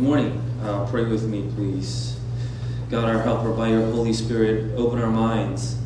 Good 0.00 0.06
morning. 0.06 0.42
Uh, 0.62 0.86
pray 0.86 1.04
with 1.04 1.28
me, 1.28 1.46
please. 1.54 2.18
God, 2.88 3.04
our 3.04 3.20
helper, 3.20 3.52
by 3.52 3.68
your 3.68 3.82
Holy 3.92 4.14
Spirit, 4.14 4.74
open 4.78 4.98
our 4.98 5.10
minds 5.10 5.76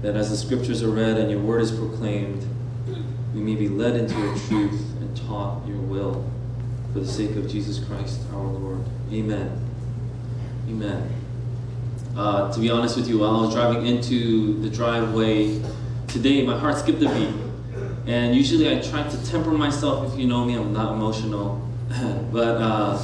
that 0.00 0.16
as 0.16 0.30
the 0.30 0.36
scriptures 0.38 0.82
are 0.82 0.88
read 0.88 1.18
and 1.18 1.30
your 1.30 1.40
word 1.40 1.60
is 1.60 1.70
proclaimed, 1.70 2.42
we 3.34 3.42
may 3.42 3.54
be 3.54 3.68
led 3.68 3.96
into 3.96 4.18
your 4.18 4.34
truth 4.48 4.80
and 4.98 5.14
taught 5.28 5.62
your 5.66 5.76
will 5.76 6.26
for 6.94 7.00
the 7.00 7.06
sake 7.06 7.36
of 7.36 7.46
Jesus 7.46 7.84
Christ 7.84 8.22
our 8.32 8.46
Lord. 8.46 8.82
Amen. 9.12 9.62
Amen. 10.66 11.14
Uh, 12.16 12.50
to 12.50 12.58
be 12.58 12.70
honest 12.70 12.96
with 12.96 13.08
you, 13.08 13.18
while 13.18 13.36
I 13.36 13.40
was 13.42 13.52
driving 13.52 13.84
into 13.84 14.58
the 14.62 14.70
driveway 14.70 15.60
today, 16.08 16.46
my 16.46 16.58
heart 16.58 16.78
skipped 16.78 17.02
a 17.02 17.10
beat. 17.10 17.34
And 18.06 18.34
usually 18.34 18.74
I 18.74 18.80
try 18.80 19.06
to 19.06 19.26
temper 19.26 19.50
myself. 19.50 20.14
If 20.14 20.18
you 20.18 20.26
know 20.26 20.46
me, 20.46 20.54
I'm 20.54 20.72
not 20.72 20.94
emotional. 20.94 21.60
but, 22.32 22.60
uh, 22.60 22.98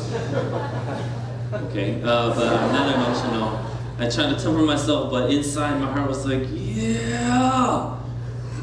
okay, 1.52 2.02
uh, 2.02 2.34
but 2.34 2.46
I'm 2.46 2.72
not 2.72 2.94
emotional. 2.94 3.70
I 3.98 4.08
tried 4.08 4.36
to 4.36 4.42
temper 4.42 4.62
myself, 4.62 5.10
but 5.10 5.30
inside 5.30 5.78
my 5.78 5.92
heart 5.92 6.08
was 6.08 6.26
like, 6.26 6.42
yeah, 6.50 7.96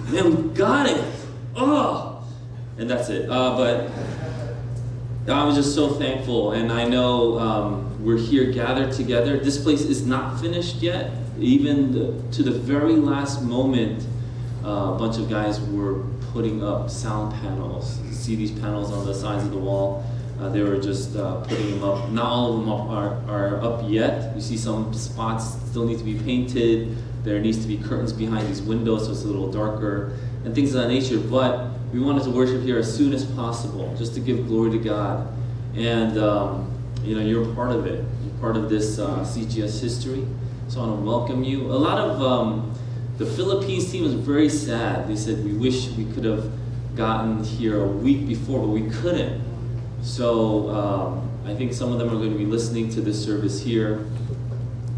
man, 0.10 0.36
we 0.36 0.54
got 0.54 0.90
it. 0.90 1.04
Oh, 1.56 2.28
and 2.78 2.90
that's 2.90 3.10
it. 3.10 3.30
Uh, 3.30 3.56
but 3.56 3.90
I 5.34 5.46
was 5.46 5.56
just 5.56 5.76
so 5.76 5.90
thankful, 5.90 6.52
and 6.52 6.72
I 6.72 6.86
know 6.86 7.40
um, 7.40 8.04
we're 8.04 8.18
here 8.18 8.52
gathered 8.52 8.92
together. 8.92 9.38
This 9.38 9.62
place 9.62 9.82
is 9.82 10.06
not 10.06 10.42
finished 10.42 10.78
yet. 10.78 11.12
Even 11.40 11.92
the, 11.92 12.22
to 12.34 12.44
the 12.44 12.52
very 12.52 12.96
last 12.96 13.44
moment, 13.44 14.06
uh, 14.66 14.94
a 14.94 14.98
bunch 14.98 15.18
of 15.18 15.30
guys 15.30 15.62
were 15.62 16.04
putting 16.34 16.64
up 16.64 16.90
sound 16.90 17.34
panels. 17.36 18.00
You 18.06 18.14
see 18.14 18.36
these 18.36 18.52
panels 18.52 18.92
on 18.92 19.06
the 19.06 19.14
sides 19.14 19.44
of 19.44 19.52
the 19.52 19.58
wall. 19.58 20.04
Uh, 20.40 20.50
they 20.50 20.62
were 20.62 20.78
just 20.78 21.16
uh, 21.16 21.42
putting 21.42 21.72
them 21.72 21.84
up. 21.84 22.10
Not 22.10 22.26
all 22.26 22.54
of 22.54 22.60
them 22.60 22.70
are, 22.70 23.22
are 23.28 23.62
up 23.64 23.84
yet. 23.88 24.36
You 24.36 24.42
see 24.42 24.58
some 24.58 24.94
spots 24.94 25.56
still 25.70 25.86
need 25.86 25.98
to 25.98 26.04
be 26.04 26.20
painted. 26.20 26.96
There 27.24 27.40
needs 27.40 27.60
to 27.62 27.68
be 27.68 27.78
curtains 27.78 28.14
behind 28.14 28.48
these 28.48 28.62
windows 28.62 29.06
so 29.06 29.12
it's 29.12 29.24
a 29.24 29.28
little 29.28 29.52
darker 29.52 30.18
and 30.46 30.54
things 30.54 30.76
of 30.76 30.84
that 30.84 30.90
nature. 30.90 31.18
But 31.18 31.72
we 31.92 32.00
wanted 32.00 32.24
to 32.24 32.30
worship 32.30 32.62
here 32.62 32.78
as 32.78 32.96
soon 32.96 33.14
as 33.14 33.26
possible, 33.26 33.94
just 33.98 34.14
to 34.14 34.20
give 34.20 34.48
glory 34.48 34.72
to 34.72 34.78
God. 34.78 35.28
And 35.76 36.18
um, 36.18 36.72
you 37.04 37.16
know, 37.16 37.22
you're 37.22 37.54
part 37.56 37.72
of 37.72 37.88
it. 37.88 38.06
You're 38.24 38.40
part 38.40 38.58
of 38.58 38.70
this 38.70 39.00
uh, 39.00 39.20
CGS 39.20 39.82
history. 39.82 40.26
So 40.68 40.82
I 40.82 40.88
want 40.88 41.00
to 41.00 41.06
welcome 41.06 41.44
you. 41.44 41.72
A 41.72 41.74
lot 41.74 41.98
of 41.98 42.22
um, 42.22 42.74
the 43.18 43.26
Philippines 43.26 43.92
team 43.92 44.04
was 44.04 44.14
very 44.14 44.50
sad. 44.50 45.08
They 45.08 45.16
said 45.16 45.44
we 45.44 45.54
wish 45.54 45.90
we 45.92 46.06
could 46.14 46.26
have 46.26 46.52
gotten 46.96 47.44
here 47.44 47.84
a 47.84 47.88
week 47.88 48.28
before, 48.28 48.60
but 48.60 48.68
we 48.68 48.90
couldn't. 48.90 49.47
So 50.08 50.70
um, 50.70 51.30
I 51.46 51.54
think 51.54 51.74
some 51.74 51.92
of 51.92 52.00
them 52.00 52.08
are 52.08 52.16
going 52.16 52.32
to 52.32 52.38
be 52.38 52.46
listening 52.46 52.90
to 52.92 53.02
this 53.02 53.22
service 53.22 53.62
here. 53.62 54.06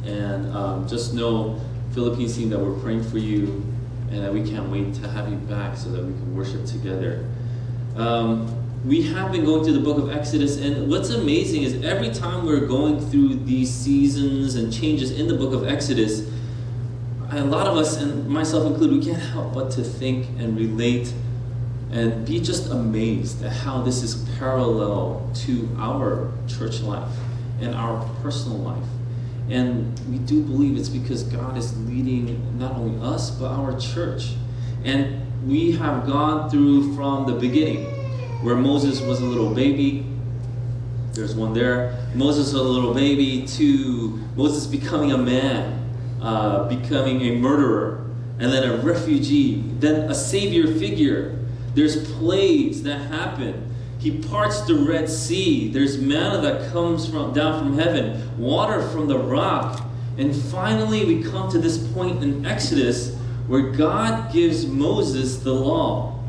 And 0.06 0.56
um, 0.56 0.88
just 0.88 1.16
know, 1.16 1.60
Philippines 1.94 2.38
team, 2.38 2.50
that 2.52 2.60
we're 2.60 2.80
praying 2.80 3.04
for 3.04 3.18
you 3.18 3.66
and 4.12 4.24
that 4.24 4.32
we 4.32 4.48
can't 4.48 4.70
wait 4.70 4.94
to 4.96 5.10
have 5.10 5.30
you 5.30 5.36
back 5.36 5.78
so 5.78 5.90
that 5.90 6.06
we 6.06 6.14
can 6.14 6.36
worship 6.36 6.64
together. 6.66 7.28
Um, 7.96 8.56
we 8.86 9.02
have 9.02 9.32
been 9.32 9.44
going 9.46 9.64
through 9.64 9.74
the 9.74 9.82
book 9.82 9.98
of 9.98 10.12
Exodus, 10.12 10.58
and 10.58 10.90
what's 10.90 11.10
amazing 11.10 11.64
is 11.64 11.84
every 11.84 12.12
time 12.12 12.46
we're 12.46 12.66
going 12.66 13.00
through 13.10 13.36
these 13.36 13.74
seasons 13.74 14.56
and 14.56 14.72
changes 14.72 15.12
in 15.12 15.28
the 15.28 15.36
book 15.36 15.54
of 15.54 15.68
Exodus, 15.68 16.30
a 17.32 17.44
lot 17.44 17.68
of 17.68 17.78
us, 17.78 17.98
and 17.98 18.28
myself 18.30 18.66
included, 18.66 19.00
we 19.00 19.06
can't 19.06 19.22
help 19.22 19.54
but 19.54 19.72
to 19.72 19.84
think 19.84 20.28
and 20.40 20.56
relate 20.56 21.14
and 21.92 22.26
be 22.26 22.40
just 22.40 22.70
amazed 22.72 23.44
at 23.44 23.52
how 23.52 23.82
this 23.82 24.04
is 24.04 24.28
parallel 24.38 25.28
to 25.34 25.70
our 25.80 26.32
church 26.48 26.82
life 26.82 27.12
and 27.62 27.74
our 27.74 28.08
personal 28.22 28.58
life. 28.60 28.86
And 29.50 30.00
we 30.10 30.20
do 30.20 30.44
believe 30.44 30.78
it's 30.78 30.90
because 30.90 31.24
God 31.24 31.58
is 31.58 31.76
leading 31.88 32.60
not 32.60 32.76
only 32.76 33.04
us, 33.04 33.32
but 33.32 33.52
our 33.52 33.78
church. 33.80 34.34
And 34.84 35.26
we 35.48 35.72
have 35.72 36.06
gone 36.06 36.50
through 36.50 36.96
from 36.96 37.26
the 37.26 37.34
beginning, 37.34 37.86
where 38.44 38.56
Moses 38.56 39.02
was 39.02 39.20
a 39.20 39.26
little 39.26 39.54
baby. 39.54 40.06
There's 41.14 41.34
one 41.34 41.54
there. 41.54 41.98
Moses 42.14 42.54
was 42.54 42.62
a 42.62 42.64
little 42.64 42.94
baby, 42.94 43.48
to 43.48 44.20
Moses 44.36 44.68
becoming 44.68 45.12
a 45.12 45.18
man, 45.18 45.90
uh, 46.22 46.68
becoming 46.68 47.22
a 47.22 47.36
murderer, 47.38 48.06
and 48.38 48.54
then 48.54 48.70
a 48.70 48.78
refugee, 48.78 49.64
then 49.80 50.10
a 50.10 50.16
savior 50.16 50.68
figure. 50.68 51.39
There's 51.76 52.12
plagues 52.14 52.84
that 52.84 53.00
happen. 53.10 53.74
He 54.00 54.20
parts 54.20 54.62
the 54.62 54.76
Red 54.76 55.10
Sea. 55.10 55.70
There's 55.70 55.98
manna 55.98 56.42
that 56.42 56.72
comes 56.72 57.08
from 57.08 57.34
down 57.34 57.60
from 57.60 57.78
heaven, 57.78 58.38
water 58.38 58.82
from 58.90 59.08
the 59.08 59.20
rock. 59.20 59.82
And 60.18 60.36
finally 60.36 61.06
we 61.06 61.24
come 61.24 61.52
to 61.52 61.60
this 61.60 61.78
point 61.94 62.24
in 62.24 62.46
Exodus 62.46 63.16
where 63.48 63.72
God 63.72 64.32
gives 64.32 64.66
Moses 64.68 65.38
the 65.40 65.54
law. 65.54 66.20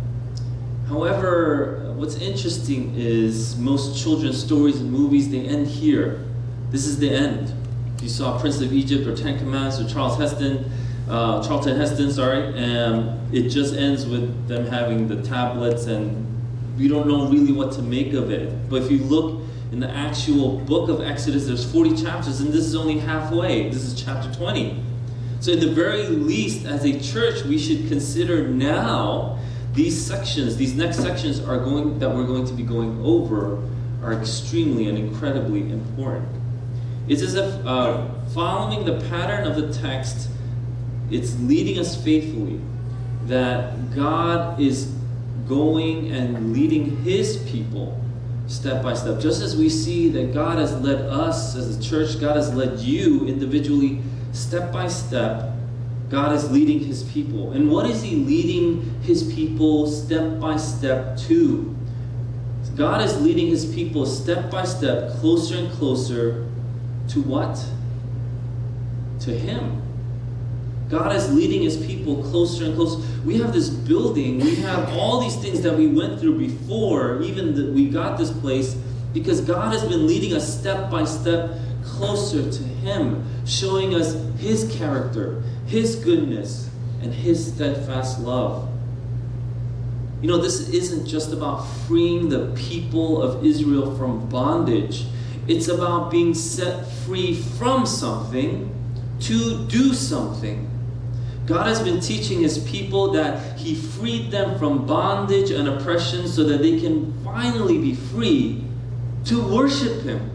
However, 0.88 1.92
what's 1.96 2.16
interesting 2.16 2.94
is 2.96 3.56
most 3.56 4.02
children's 4.02 4.42
stories 4.42 4.80
and 4.80 4.90
movies 4.90 5.30
they 5.30 5.40
end 5.40 5.66
here. 5.66 6.24
This 6.70 6.86
is 6.86 6.98
the 6.98 7.10
end. 7.10 7.52
If 7.96 8.02
you 8.02 8.08
saw 8.08 8.40
Prince 8.40 8.60
of 8.60 8.72
Egypt 8.72 9.06
or 9.06 9.14
Ten 9.14 9.38
Commandments 9.38 9.78
or 9.78 9.88
Charles 9.92 10.18
Heston, 10.18 10.70
uh, 11.10 11.46
Charlton 11.46 11.76
Heston, 11.76 12.10
sorry, 12.10 12.56
and 12.56 13.34
it 13.34 13.48
just 13.48 13.74
ends 13.74 14.06
with 14.06 14.48
them 14.48 14.66
having 14.66 15.08
the 15.08 15.22
tablets 15.22 15.86
and 15.86 16.26
we 16.78 16.88
don't 16.88 17.06
know 17.06 17.28
really 17.28 17.52
what 17.52 17.72
to 17.72 17.82
make 17.82 18.14
of 18.14 18.30
it. 18.30 18.70
But 18.70 18.82
if 18.82 18.90
you 18.90 18.98
look 18.98 19.42
in 19.70 19.80
the 19.80 19.90
actual 19.90 20.58
book 20.58 20.88
of 20.88 21.02
Exodus, 21.02 21.46
there's 21.46 21.70
40 21.70 22.02
chapters, 22.02 22.40
and 22.40 22.52
this 22.52 22.64
is 22.64 22.74
only 22.74 22.98
halfway. 22.98 23.68
This 23.68 23.82
is 23.82 24.02
chapter 24.02 24.32
20. 24.32 24.82
So, 25.40 25.52
in 25.52 25.60
the 25.60 25.70
very 25.70 26.06
least, 26.06 26.66
as 26.66 26.84
a 26.84 26.98
church, 26.98 27.44
we 27.44 27.58
should 27.58 27.88
consider 27.88 28.48
now 28.48 29.38
these 29.74 29.98
sections, 30.04 30.56
these 30.56 30.74
next 30.74 30.98
sections 30.98 31.40
are 31.40 31.58
going 31.58 31.98
that 31.98 32.10
we're 32.10 32.26
going 32.26 32.46
to 32.46 32.52
be 32.52 32.62
going 32.62 33.00
over, 33.04 33.62
are 34.02 34.12
extremely 34.12 34.88
and 34.88 34.98
incredibly 34.98 35.70
important. 35.70 36.28
It's 37.08 37.22
as 37.22 37.34
if 37.34 37.66
uh, 37.66 38.08
following 38.34 38.84
the 38.84 39.00
pattern 39.08 39.46
of 39.46 39.56
the 39.56 39.72
text, 39.80 40.28
it's 41.10 41.38
leading 41.40 41.78
us 41.78 42.02
faithfully 42.02 42.60
that 43.24 43.94
God 43.94 44.60
is 44.60 44.94
going 45.48 46.10
and 46.12 46.52
leading 46.52 47.02
His 47.02 47.36
people 47.50 48.00
step 48.46 48.82
by 48.82 48.94
step. 48.94 49.20
Just 49.20 49.42
as 49.42 49.56
we 49.56 49.68
see 49.68 50.08
that 50.08 50.32
God 50.34 50.58
has 50.58 50.78
led 50.80 51.02
us 51.02 51.54
as 51.56 51.76
a 51.76 51.82
church, 51.82 52.20
God 52.20 52.36
has 52.36 52.54
led 52.54 52.78
you 52.78 53.26
individually 53.26 54.00
step 54.32 54.72
by 54.72 54.88
step. 54.88 55.52
God 56.08 56.34
is 56.34 56.50
leading 56.50 56.80
His 56.80 57.04
people. 57.04 57.52
And 57.52 57.70
what 57.70 57.86
is 57.86 58.02
He 58.02 58.16
leading 58.16 59.00
His 59.02 59.32
people 59.32 59.86
step 59.86 60.40
by 60.40 60.56
step 60.56 61.16
to? 61.18 61.76
God 62.76 63.02
is 63.02 63.20
leading 63.20 63.48
His 63.48 63.66
people 63.66 64.06
step 64.06 64.50
by 64.50 64.64
step, 64.64 65.12
closer 65.14 65.56
and 65.56 65.70
closer 65.72 66.48
to 67.08 67.22
what? 67.22 67.64
To 69.20 69.36
Him. 69.36 69.82
God 70.90 71.14
is 71.14 71.32
leading 71.32 71.62
his 71.62 71.76
people 71.76 72.22
closer 72.24 72.64
and 72.64 72.74
closer. 72.74 73.00
We 73.24 73.38
have 73.38 73.52
this 73.52 73.70
building, 73.70 74.40
we 74.40 74.56
have 74.56 74.92
all 74.94 75.20
these 75.20 75.36
things 75.36 75.62
that 75.62 75.76
we 75.76 75.86
went 75.86 76.18
through 76.18 76.38
before, 76.38 77.22
even 77.22 77.54
that 77.54 77.72
we 77.72 77.88
got 77.88 78.18
this 78.18 78.32
place, 78.32 78.76
because 79.14 79.40
God 79.40 79.72
has 79.72 79.84
been 79.84 80.06
leading 80.08 80.34
us 80.34 80.58
step 80.58 80.90
by 80.90 81.04
step 81.04 81.52
closer 81.84 82.50
to 82.50 82.62
him, 82.62 83.24
showing 83.46 83.94
us 83.94 84.16
his 84.38 84.74
character, 84.76 85.42
his 85.66 85.94
goodness, 85.96 86.68
and 87.02 87.14
his 87.14 87.52
steadfast 87.54 88.20
love. 88.20 88.68
You 90.20 90.28
know, 90.28 90.38
this 90.38 90.68
isn't 90.68 91.06
just 91.06 91.32
about 91.32 91.62
freeing 91.86 92.28
the 92.28 92.52
people 92.54 93.22
of 93.22 93.44
Israel 93.44 93.96
from 93.96 94.28
bondage. 94.28 95.06
It's 95.46 95.68
about 95.68 96.10
being 96.10 96.34
set 96.34 96.86
free 97.04 97.34
from 97.34 97.86
something 97.86 98.74
to 99.20 99.66
do 99.66 99.94
something. 99.94 100.69
God 101.50 101.66
has 101.66 101.82
been 101.82 101.98
teaching 101.98 102.42
his 102.42 102.58
people 102.58 103.10
that 103.10 103.58
he 103.58 103.74
freed 103.74 104.30
them 104.30 104.56
from 104.56 104.86
bondage 104.86 105.50
and 105.50 105.66
oppression 105.66 106.28
so 106.28 106.44
that 106.44 106.62
they 106.62 106.78
can 106.78 107.12
finally 107.24 107.76
be 107.76 107.96
free 107.96 108.62
to 109.24 109.42
worship 109.52 110.02
him. 110.02 110.30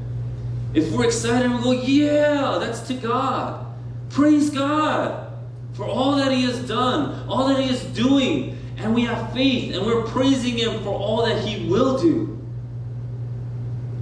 If 0.73 0.91
we're 0.91 1.05
excited, 1.05 1.49
we 1.53 1.63
go, 1.63 1.71
yeah, 1.71 2.57
that's 2.59 2.81
to 2.89 2.95
God. 2.95 3.65
Praise 4.09 4.49
God 4.49 5.31
for 5.71 5.85
all 5.85 6.17
that 6.17 6.33
he 6.33 6.43
has 6.43 6.59
done, 6.67 7.29
all 7.29 7.47
that 7.47 7.61
he 7.61 7.69
is 7.69 7.81
doing. 7.85 8.57
And 8.75 8.93
we 8.93 9.03
have 9.05 9.31
faith 9.31 9.73
and 9.73 9.85
we're 9.85 10.03
praising 10.03 10.57
him 10.57 10.83
for 10.83 10.89
all 10.89 11.25
that 11.25 11.41
he 11.45 11.65
will 11.69 11.97
do. 11.97 12.45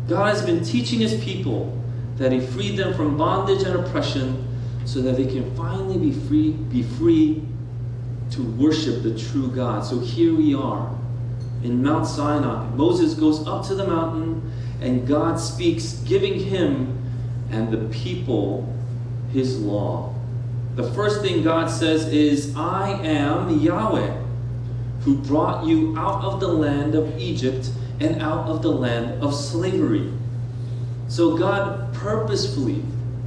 God 0.07 0.29
has 0.33 0.43
been 0.43 0.63
teaching 0.63 0.99
his 0.99 1.23
people 1.23 1.79
that 2.17 2.31
he 2.31 2.39
freed 2.39 2.75
them 2.75 2.95
from 2.95 3.17
bondage 3.17 3.61
and 3.61 3.75
oppression 3.75 4.47
so 4.85 5.01
that 5.01 5.17
they 5.17 5.25
can 5.25 5.55
finally 5.55 5.97
be 5.97 6.11
free, 6.11 6.51
be 6.51 6.83
free 6.83 7.43
to 8.31 8.43
worship 8.43 9.03
the 9.03 9.17
true 9.17 9.47
God. 9.49 9.85
So 9.85 9.99
here 9.99 10.33
we 10.35 10.53
are 10.53 10.93
in 11.63 11.81
Mount 11.81 12.07
Sinai. 12.07 12.67
Moses 12.75 13.13
goes 13.13 13.47
up 13.47 13.65
to 13.67 13.75
the 13.75 13.87
mountain 13.87 14.51
and 14.81 15.07
God 15.07 15.39
speaks, 15.39 15.93
giving 16.05 16.39
him 16.39 16.99
and 17.51 17.71
the 17.71 17.87
people 17.89 18.73
his 19.31 19.59
law. 19.59 20.13
The 20.75 20.91
first 20.91 21.21
thing 21.21 21.43
God 21.43 21.69
says 21.69 22.07
is, 22.07 22.55
I 22.55 22.91
am 23.03 23.59
Yahweh, 23.59 24.21
who 25.01 25.17
brought 25.19 25.65
you 25.65 25.95
out 25.97 26.23
of 26.23 26.39
the 26.39 26.47
land 26.47 26.95
of 26.95 27.17
Egypt 27.19 27.69
and 27.99 28.21
out 28.21 28.47
of 28.47 28.61
the 28.61 28.71
land 28.71 29.23
of 29.23 29.35
slavery. 29.35 30.11
So 31.07 31.37
God 31.37 31.93
purposefully 31.93 32.83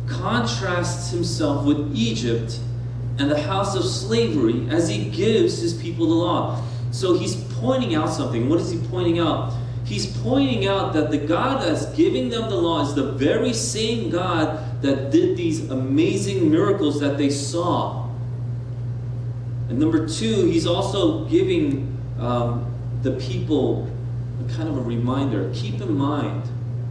contrasts 0.06 1.10
himself 1.10 1.64
with 1.64 1.94
Egypt 1.94 2.58
and 3.18 3.30
the 3.30 3.40
house 3.40 3.74
of 3.74 3.84
slavery 3.84 4.66
as 4.70 4.88
he 4.88 5.10
gives 5.10 5.58
his 5.58 5.74
people 5.74 6.06
the 6.06 6.14
law. 6.14 6.62
So 6.90 7.14
he's 7.14 7.36
pointing 7.54 7.94
out 7.94 8.10
something. 8.10 8.48
What 8.48 8.60
is 8.60 8.70
he 8.70 8.78
pointing 8.88 9.18
out? 9.18 9.54
He's 9.84 10.06
pointing 10.18 10.66
out 10.66 10.92
that 10.94 11.10
the 11.10 11.18
God 11.18 11.62
that's 11.62 11.86
giving 11.94 12.28
them 12.28 12.50
the 12.50 12.56
law 12.56 12.82
is 12.82 12.94
the 12.94 13.12
very 13.12 13.52
same 13.52 14.10
God 14.10 14.82
that 14.82 15.10
did 15.10 15.36
these 15.36 15.70
amazing 15.70 16.50
miracles 16.50 17.00
that 17.00 17.16
they 17.16 17.30
saw. 17.30 18.08
And 19.68 19.78
number 19.78 20.08
two, 20.08 20.46
he's 20.46 20.66
also 20.66 21.24
giving 21.26 21.96
um, 22.18 22.72
the 23.02 23.12
people 23.12 23.90
a 24.44 24.52
kind 24.52 24.68
of 24.68 24.76
a 24.76 24.82
reminder. 24.82 25.50
Keep 25.54 25.80
in 25.80 25.96
mind, 25.96 26.42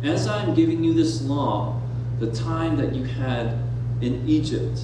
as 0.03 0.27
I'm 0.27 0.53
giving 0.53 0.83
you 0.83 0.94
this 0.94 1.21
law, 1.21 1.81
the 2.19 2.31
time 2.31 2.77
that 2.77 2.94
you 2.94 3.03
had 3.03 3.57
in 4.01 4.27
Egypt, 4.27 4.79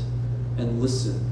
and 0.58 0.82
listen. 0.82 1.28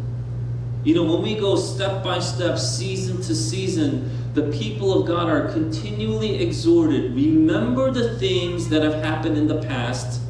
You 0.83 0.95
know, 0.95 1.03
when 1.03 1.21
we 1.21 1.35
go 1.35 1.55
step 1.55 2.03
by 2.03 2.19
step, 2.19 2.57
season 2.57 3.17
to 3.17 3.35
season, 3.35 4.09
the 4.33 4.43
people 4.57 5.01
of 5.01 5.07
God 5.07 5.29
are 5.29 5.51
continually 5.51 6.41
exhorted 6.41 7.13
remember 7.13 7.91
the 7.91 8.17
things 8.17 8.69
that 8.69 8.83
have 8.83 9.03
happened 9.03 9.37
in 9.37 9.47
the 9.47 9.61
past, 9.63 10.21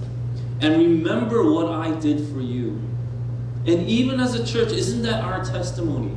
and 0.62 0.78
remember 0.78 1.52
what 1.52 1.68
I 1.72 1.92
did 2.00 2.28
for 2.34 2.42
you. 2.42 2.82
And 3.68 3.88
even 3.88 4.20
as 4.20 4.34
a 4.36 4.46
church, 4.46 4.72
isn't 4.72 5.04
that 5.04 5.24
our 5.24 5.44
testimony? 5.44 6.16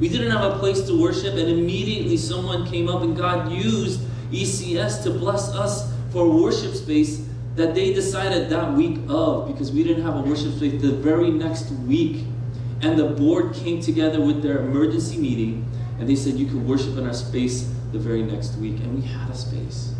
We 0.00 0.08
didn't 0.08 0.30
have 0.30 0.54
a 0.54 0.58
place 0.58 0.80
to 0.86 1.00
worship, 1.00 1.34
and 1.34 1.48
immediately 1.48 2.16
someone 2.16 2.66
came 2.66 2.88
up, 2.88 3.02
and 3.02 3.16
God 3.16 3.52
used 3.52 4.00
ECS 4.32 5.02
to 5.04 5.10
bless 5.10 5.50
us 5.50 5.92
for 6.10 6.28
worship 6.28 6.74
space 6.74 7.26
that 7.60 7.74
they 7.74 7.92
decided 7.92 8.48
that 8.48 8.72
week 8.72 8.98
of 9.06 9.46
because 9.46 9.70
we 9.70 9.84
didn't 9.84 10.02
have 10.02 10.16
a 10.16 10.22
worship 10.22 10.50
space 10.54 10.80
the 10.80 10.92
very 10.92 11.30
next 11.30 11.70
week. 11.70 12.24
And 12.80 12.98
the 12.98 13.04
board 13.04 13.52
came 13.52 13.82
together 13.82 14.18
with 14.18 14.42
their 14.42 14.60
emergency 14.60 15.18
meeting 15.18 15.70
and 15.98 16.08
they 16.08 16.16
said, 16.16 16.36
You 16.36 16.46
can 16.46 16.66
worship 16.66 16.96
in 16.96 17.06
our 17.06 17.12
space 17.12 17.70
the 17.92 17.98
very 17.98 18.22
next 18.22 18.56
week. 18.56 18.76
And 18.80 18.94
we 18.94 19.06
had 19.06 19.28
a 19.28 19.34
space. 19.34 19.92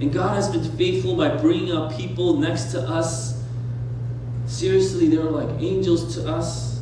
And 0.00 0.12
God 0.12 0.34
has 0.34 0.48
been 0.50 0.64
faithful 0.76 1.14
by 1.14 1.36
bringing 1.36 1.70
up 1.70 1.96
people 1.96 2.38
next 2.38 2.72
to 2.72 2.80
us. 2.80 3.40
Seriously, 4.46 5.06
they 5.06 5.18
were 5.18 5.30
like 5.30 5.62
angels 5.62 6.16
to 6.16 6.28
us. 6.28 6.80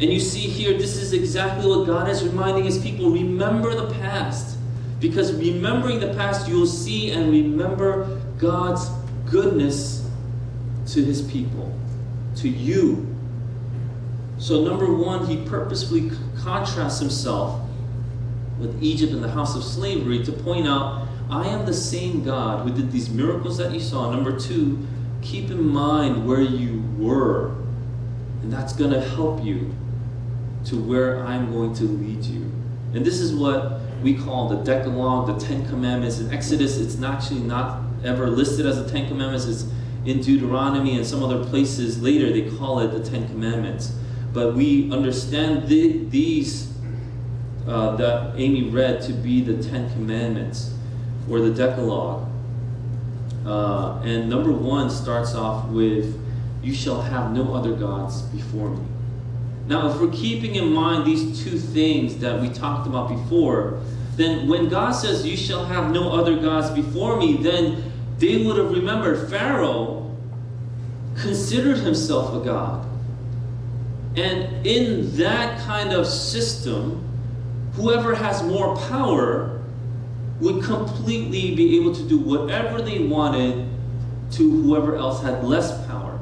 And 0.00 0.12
you 0.12 0.18
see 0.18 0.40
here, 0.40 0.76
this 0.76 0.96
is 0.96 1.12
exactly 1.12 1.68
what 1.68 1.86
God 1.86 2.10
is 2.10 2.24
reminding 2.24 2.64
his 2.64 2.78
people 2.78 3.12
remember 3.12 3.76
the 3.76 3.94
past. 3.94 4.58
Because 4.98 5.32
remembering 5.36 6.00
the 6.00 6.12
past, 6.14 6.48
you'll 6.48 6.66
see 6.66 7.12
and 7.12 7.30
remember 7.30 8.20
God's 8.38 8.90
goodness 9.34 10.08
to 10.86 11.04
his 11.04 11.20
people, 11.22 11.76
to 12.36 12.48
you. 12.48 13.04
So, 14.38 14.62
number 14.62 14.94
one, 14.94 15.26
he 15.26 15.44
purposefully 15.44 16.12
contrasts 16.38 17.00
himself 17.00 17.60
with 18.60 18.80
Egypt 18.80 19.12
and 19.12 19.24
the 19.24 19.30
house 19.30 19.56
of 19.56 19.64
slavery 19.64 20.22
to 20.22 20.30
point 20.30 20.68
out, 20.68 21.08
I 21.30 21.48
am 21.48 21.66
the 21.66 21.74
same 21.74 22.22
God 22.22 22.62
who 22.62 22.72
did 22.72 22.92
these 22.92 23.10
miracles 23.10 23.56
that 23.58 23.72
you 23.72 23.80
saw. 23.80 24.08
Number 24.08 24.38
two, 24.38 24.86
keep 25.20 25.50
in 25.50 25.66
mind 25.66 26.28
where 26.28 26.40
you 26.40 26.84
were, 26.96 27.56
and 28.42 28.52
that's 28.52 28.72
going 28.72 28.92
to 28.92 29.00
help 29.00 29.44
you 29.44 29.74
to 30.66 30.76
where 30.76 31.26
I'm 31.26 31.50
going 31.50 31.74
to 31.74 31.84
lead 31.84 32.24
you. 32.24 32.52
And 32.92 33.04
this 33.04 33.18
is 33.18 33.34
what 33.34 33.80
we 34.00 34.14
call 34.14 34.48
the 34.48 34.62
Decalogue, 34.62 35.26
the 35.26 35.44
Ten 35.44 35.66
Commandments. 35.66 36.20
In 36.20 36.32
Exodus, 36.32 36.76
it's 36.76 37.02
actually 37.02 37.40
not 37.40 37.83
ever 38.04 38.28
listed 38.30 38.66
as 38.66 38.82
the 38.82 38.90
Ten 38.90 39.08
Commandments. 39.08 39.46
It's 39.46 39.66
in 40.04 40.20
Deuteronomy 40.20 40.96
and 40.96 41.06
some 41.06 41.22
other 41.22 41.44
places 41.44 42.02
later 42.02 42.30
they 42.30 42.50
call 42.56 42.80
it 42.80 42.88
the 42.88 43.02
Ten 43.02 43.26
Commandments. 43.28 43.94
But 44.32 44.54
we 44.54 44.92
understand 44.92 45.68
the, 45.68 46.04
these 46.08 46.72
uh, 47.66 47.96
that 47.96 48.34
Amy 48.36 48.68
read 48.68 49.00
to 49.02 49.12
be 49.12 49.40
the 49.40 49.62
Ten 49.62 49.90
Commandments 49.92 50.74
or 51.28 51.40
the 51.40 51.50
Decalogue. 51.50 52.28
Uh, 53.46 54.00
and 54.04 54.28
number 54.28 54.52
one 54.52 54.90
starts 54.90 55.34
off 55.34 55.68
with, 55.68 56.20
You 56.62 56.74
shall 56.74 57.02
have 57.02 57.32
no 57.32 57.54
other 57.54 57.74
gods 57.74 58.22
before 58.22 58.70
me. 58.70 58.86
Now, 59.66 59.88
if 59.90 60.00
we're 60.00 60.12
keeping 60.12 60.56
in 60.56 60.72
mind 60.72 61.06
these 61.06 61.42
two 61.42 61.58
things 61.58 62.18
that 62.18 62.40
we 62.40 62.50
talked 62.50 62.86
about 62.86 63.08
before, 63.08 63.80
then 64.16 64.46
when 64.46 64.68
God 64.68 64.92
says, 64.92 65.26
You 65.26 65.36
shall 65.36 65.64
have 65.64 65.90
no 65.90 66.12
other 66.12 66.36
gods 66.36 66.70
before 66.70 67.16
me, 67.16 67.36
then 67.38 67.92
they 68.18 68.44
would 68.44 68.56
have 68.56 68.70
remembered 68.70 69.28
Pharaoh 69.28 70.14
considered 71.16 71.78
himself 71.78 72.34
a 72.34 72.44
god. 72.44 72.86
And 74.16 74.66
in 74.66 75.16
that 75.16 75.60
kind 75.60 75.92
of 75.92 76.06
system, 76.06 77.04
whoever 77.74 78.14
has 78.14 78.42
more 78.42 78.76
power 78.76 79.62
would 80.40 80.64
completely 80.64 81.54
be 81.54 81.78
able 81.80 81.94
to 81.94 82.08
do 82.08 82.18
whatever 82.18 82.80
they 82.80 83.00
wanted 83.00 83.68
to 84.32 84.50
whoever 84.62 84.96
else 84.96 85.22
had 85.22 85.44
less 85.44 85.84
power. 85.86 86.18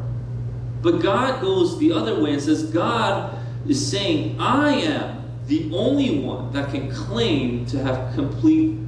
But 0.83 1.01
God 1.01 1.41
goes 1.41 1.79
the 1.79 1.93
other 1.93 2.23
way 2.23 2.33
and 2.33 2.43
says, 2.43 2.65
God 2.65 3.39
is 3.67 3.91
saying, 3.91 4.41
I 4.41 4.73
am 4.73 5.23
the 5.47 5.71
only 5.75 6.21
one 6.21 6.53
that 6.53 6.71
can 6.71 6.91
claim 6.91 7.67
to 7.67 7.83
have 7.83 8.15
complete 8.15 8.79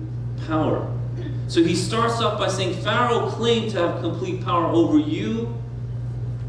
power. 0.47 0.91
So 1.47 1.63
he 1.63 1.75
starts 1.75 2.21
off 2.21 2.39
by 2.39 2.49
saying, 2.49 2.83
Pharaoh 2.83 3.29
claimed 3.31 3.73
to 3.73 3.79
have 3.79 4.01
complete 4.01 4.45
power 4.45 4.67
over 4.67 4.99
you. 4.99 5.55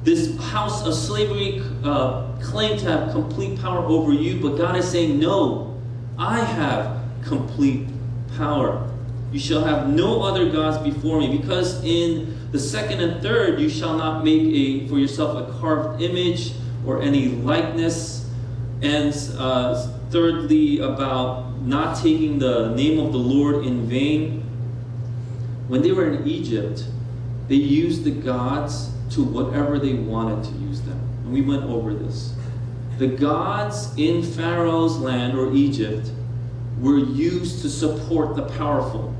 This 0.03 0.39
house 0.39 0.85
of 0.85 0.93
slavery 0.93 1.61
uh, 1.83 2.31
claimed 2.41 2.79
to 2.81 2.85
have 2.85 3.11
complete 3.11 3.59
power 3.59 3.83
over 3.85 4.13
you, 4.13 4.39
but 4.39 4.57
God 4.57 4.77
is 4.77 4.89
saying, 4.89 5.19
No, 5.19 5.79
I 6.17 6.39
have 6.39 7.03
complete 7.23 7.87
power. 8.37 8.89
You 9.31 9.39
shall 9.39 9.63
have 9.63 9.89
no 9.89 10.21
other 10.21 10.49
gods 10.49 10.77
before 10.77 11.19
me, 11.19 11.37
because 11.37 11.83
in 11.83 12.37
the 12.51 12.59
second 12.59 13.01
and 13.01 13.21
third 13.21 13.59
you 13.59 13.67
shall 13.67 13.97
not 13.97 14.23
make 14.23 14.43
a 14.43 14.87
for 14.87 14.97
yourself 14.97 15.35
a 15.35 15.59
carved 15.59 16.01
image 16.01 16.53
or 16.85 17.01
any 17.01 17.29
likeness. 17.29 18.29
And 18.81 19.13
uh, 19.37 19.87
thirdly, 20.09 20.79
about 20.79 21.59
not 21.61 21.97
taking 21.97 22.39
the 22.39 22.73
name 22.75 22.99
of 22.99 23.11
the 23.11 23.17
Lord 23.17 23.65
in 23.65 23.87
vain. 23.87 24.44
When 25.67 25.81
they 25.81 25.91
were 25.91 26.11
in 26.11 26.27
Egypt, 26.27 26.85
they 27.47 27.55
used 27.55 28.03
the 28.03 28.11
gods 28.11 28.91
to 29.11 29.23
whatever 29.23 29.79
they 29.79 29.93
wanted 29.93 30.43
to 30.45 30.51
use 30.59 30.81
them. 30.81 30.99
And 31.23 31.33
we 31.33 31.41
went 31.41 31.63
over 31.63 31.93
this. 31.93 32.33
The 32.97 33.07
gods 33.07 33.93
in 33.97 34.23
Pharaoh's 34.23 34.97
land 34.97 35.37
or 35.37 35.53
Egypt 35.53 36.11
were 36.79 36.97
used 36.97 37.61
to 37.61 37.69
support 37.69 38.35
the 38.35 38.43
powerful. 38.43 39.13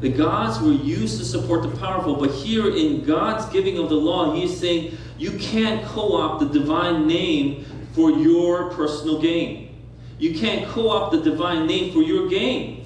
The 0.00 0.10
gods 0.10 0.60
were 0.60 0.72
used 0.72 1.18
to 1.18 1.24
support 1.24 1.62
the 1.62 1.76
powerful, 1.76 2.14
but 2.16 2.30
here 2.30 2.74
in 2.74 3.04
God's 3.04 3.46
giving 3.46 3.78
of 3.78 3.88
the 3.88 3.96
law, 3.96 4.32
he's 4.34 4.56
saying 4.56 4.96
you 5.18 5.32
can't 5.38 5.84
co 5.86 6.16
opt 6.16 6.40
the 6.40 6.58
divine 6.58 7.06
name 7.06 7.64
for 7.92 8.10
your 8.10 8.70
personal 8.70 9.20
gain. 9.20 9.76
You 10.18 10.38
can't 10.38 10.68
co 10.68 10.90
opt 10.90 11.12
the 11.12 11.20
divine 11.20 11.66
name 11.66 11.92
for 11.92 12.02
your 12.02 12.28
gain. 12.28 12.77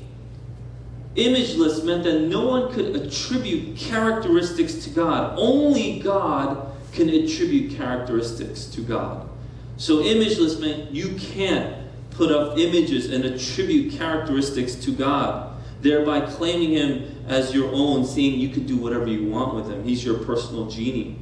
Imageless 1.17 1.85
meant 1.85 2.05
that 2.05 2.23
no 2.23 2.47
one 2.47 2.73
could 2.73 2.97
attribute 2.97 3.77
characteristics 3.77 4.75
to 4.85 4.91
God. 4.91 5.35
Only 5.39 6.01
God 6.01 6.73
can 6.93 7.09
attribute 7.11 7.77
characteristics 7.77 8.65
to 8.67 8.81
God. 8.81 9.29
So, 9.77 10.03
imageless 10.03 10.61
meant 10.61 10.91
you 10.93 11.15
can't 11.17 11.77
put 12.11 12.31
up 12.31 12.59
images 12.59 13.11
and 13.11 13.25
attribute 13.25 13.93
characteristics 13.95 14.75
to 14.77 14.93
God, 14.93 15.55
thereby 15.83 16.21
claiming 16.21 16.71
Him 16.71 17.25
as 17.27 17.55
your 17.55 17.71
own, 17.73 18.07
saying 18.07 18.39
you 18.39 18.49
could 18.51 18.67
do 18.67 18.77
whatever 18.77 19.07
you 19.07 19.29
want 19.29 19.55
with 19.55 19.71
Him. 19.71 19.85
He's 19.85 20.05
your 20.05 20.19
personal 20.19 20.71
genie. 20.71 21.19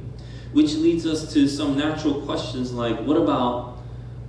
Which 0.53 0.75
leads 0.75 1.05
us 1.05 1.33
to 1.33 1.47
some 1.47 1.77
natural 1.77 2.21
questions 2.21 2.73
like 2.73 2.99
what 3.01 3.17
about 3.17 3.77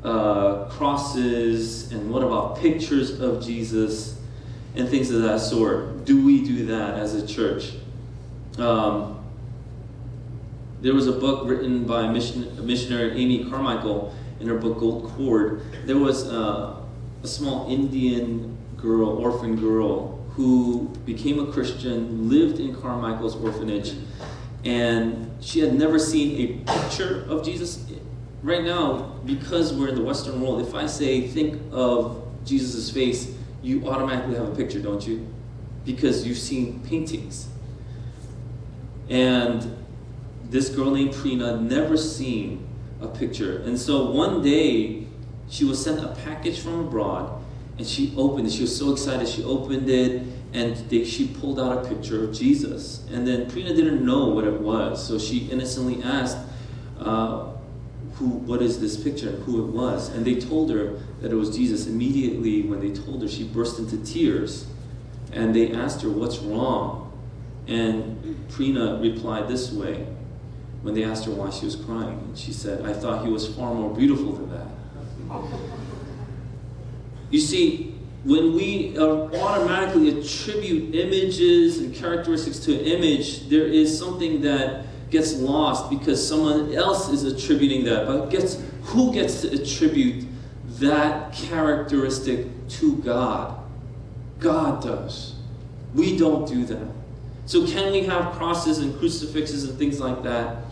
uh, 0.04 0.64
crosses 0.71 1.90
and 1.92 2.11
what 2.11 2.23
about 2.23 2.59
pictures 2.59 3.21
of 3.21 3.45
Jesus? 3.45 4.19
And 4.75 4.88
things 4.88 5.11
of 5.11 5.23
that 5.23 5.41
sort. 5.41 6.05
Do 6.05 6.25
we 6.25 6.45
do 6.45 6.67
that 6.67 6.99
as 6.99 7.14
a 7.14 7.26
church? 7.26 7.73
Um, 8.59 9.25
there 10.81 10.95
was 10.95 11.07
a 11.07 11.12
book 11.12 11.47
written 11.49 11.85
by 11.85 12.09
mission, 12.09 12.67
missionary 12.67 13.12
Amy 13.12 13.45
Carmichael 13.45 14.14
in 14.41 14.49
her 14.49 14.57
book 14.57 14.79
Gold 14.79 15.05
Cord. 15.11 15.62
There 15.87 15.99
was 15.99 16.29
uh, 16.29 16.76
a 17.23 17.26
small 17.26 17.71
Indian 17.71 18.57
girl, 18.76 19.11
orphan 19.11 19.57
girl, 19.57 20.19
who 20.31 20.88
became 21.05 21.38
a 21.38 21.52
Christian, 21.52 22.29
lived 22.29 22.59
in 22.59 22.75
Carmichael's 22.75 23.37
orphanage, 23.37 23.95
and 24.64 25.31
she 25.41 25.61
had 25.61 25.75
never 25.75 25.99
seen 25.99 26.64
a 26.67 26.73
picture 26.73 27.25
of 27.29 27.45
Jesus. 27.45 27.85
Right 28.43 28.64
now, 28.64 29.21
because 29.25 29.73
we're 29.73 29.91
in 29.91 29.95
the 29.95 30.02
Western 30.02 30.41
world, 30.41 30.67
if 30.67 30.75
I 30.75 30.87
say, 30.87 31.29
think 31.29 31.62
of 31.71 32.26
Jesus' 32.45 32.91
face, 32.91 33.37
you 33.62 33.88
automatically 33.88 34.35
have 34.35 34.49
a 34.49 34.54
picture, 34.54 34.81
don't 34.81 35.07
you? 35.07 35.26
Because 35.85 36.26
you've 36.26 36.38
seen 36.38 36.81
paintings. 36.81 37.49
And 39.09 39.76
this 40.45 40.69
girl 40.69 40.90
named 40.90 41.12
Preena 41.12 41.61
never 41.61 41.97
seen 41.97 42.66
a 43.00 43.09
picture. 43.09 43.62
And 43.62 43.78
so 43.78 44.11
one 44.11 44.42
day, 44.42 45.07
she 45.49 45.64
was 45.64 45.83
sent 45.83 46.02
a 46.02 46.09
package 46.25 46.61
from 46.61 46.81
abroad, 46.81 47.42
and 47.78 47.87
she 47.87 48.14
opened 48.16 48.47
it. 48.47 48.52
She 48.52 48.62
was 48.62 48.76
so 48.76 48.92
excited. 48.92 49.28
She 49.28 49.45
opened 49.45 49.88
it, 49.88 50.23
and 50.52 50.76
they, 50.88 51.04
she 51.04 51.28
pulled 51.28 51.59
out 51.59 51.85
a 51.85 51.88
picture 51.88 52.25
of 52.25 52.35
Jesus. 52.35 53.07
And 53.11 53.26
then 53.26 53.50
Preena 53.50 53.75
didn't 53.75 54.04
know 54.04 54.26
what 54.28 54.45
it 54.45 54.61
was, 54.61 55.07
so 55.07 55.19
she 55.19 55.47
innocently 55.49 56.02
asked, 56.02 56.38
uh, 56.99 57.52
who, 58.14 58.28
what 58.28 58.62
is 58.62 58.81
this 58.81 58.97
picture 58.97 59.31
and 59.31 59.42
who 59.45 59.64
it 59.64 59.71
was. 59.71 60.11
And 60.11 60.25
they 60.25 60.37
told 60.37 60.71
her 60.71 60.99
that 61.21 61.33
it 61.33 61.35
was 61.35 61.54
Jesus. 61.54 61.87
Immediately, 61.87 62.62
when 62.62 62.81
they 62.81 62.92
told 62.92 63.23
her, 63.23 63.28
she 63.28 63.45
burst 63.45 63.78
into 63.78 63.97
tears. 64.04 64.66
And 65.33 65.54
they 65.54 65.73
asked 65.73 66.02
her, 66.02 66.11
What's 66.11 66.38
wrong? 66.38 67.12
And 67.66 68.47
Preena 68.50 69.00
replied 69.00 69.49
this 69.49 69.73
way 69.73 70.07
when 70.83 70.95
they 70.95 71.04
asked 71.04 71.25
her 71.26 71.31
why 71.31 71.50
she 71.50 71.64
was 71.64 71.76
crying. 71.76 72.19
And 72.19 72.37
she 72.37 72.52
said, 72.52 72.85
I 72.85 72.92
thought 72.92 73.25
he 73.25 73.31
was 73.31 73.54
far 73.54 73.73
more 73.73 73.95
beautiful 73.95 74.33
than 74.33 74.50
that. 74.50 74.66
You 77.31 77.40
see, 77.40 77.95
when 78.25 78.54
we 78.54 78.99
automatically 78.99 80.21
attribute 80.21 80.95
images 80.95 81.78
and 81.78 81.95
characteristics 81.95 82.59
to 82.61 82.75
an 82.75 82.85
image, 82.85 83.49
there 83.49 83.66
is 83.66 83.97
something 83.97 84.42
that 84.42 84.85
gets 85.12 85.35
lost 85.35 85.90
because 85.90 86.26
someone 86.26 86.75
else 86.75 87.11
is 87.11 87.23
attributing 87.25 87.85
that. 87.85 88.07
But 88.07 88.31
gets 88.31 88.61
who 88.85 89.12
gets 89.12 89.42
to 89.42 89.52
attribute 89.52 90.25
that 90.81 91.33
characteristic 91.33 92.47
to 92.81 92.97
God? 92.97 93.61
God 94.40 94.83
does. 94.83 95.37
We 95.95 96.16
don't 96.16 96.49
do 96.49 96.64
that. 96.64 96.88
So 97.45 97.66
can 97.66 97.92
we 97.92 98.04
have 98.04 98.33
crosses 98.33 98.78
and 98.78 98.99
crucifixes 98.99 99.64
and 99.64 99.78
things 99.78 100.00
like 100.00 100.23
that? 100.23 100.64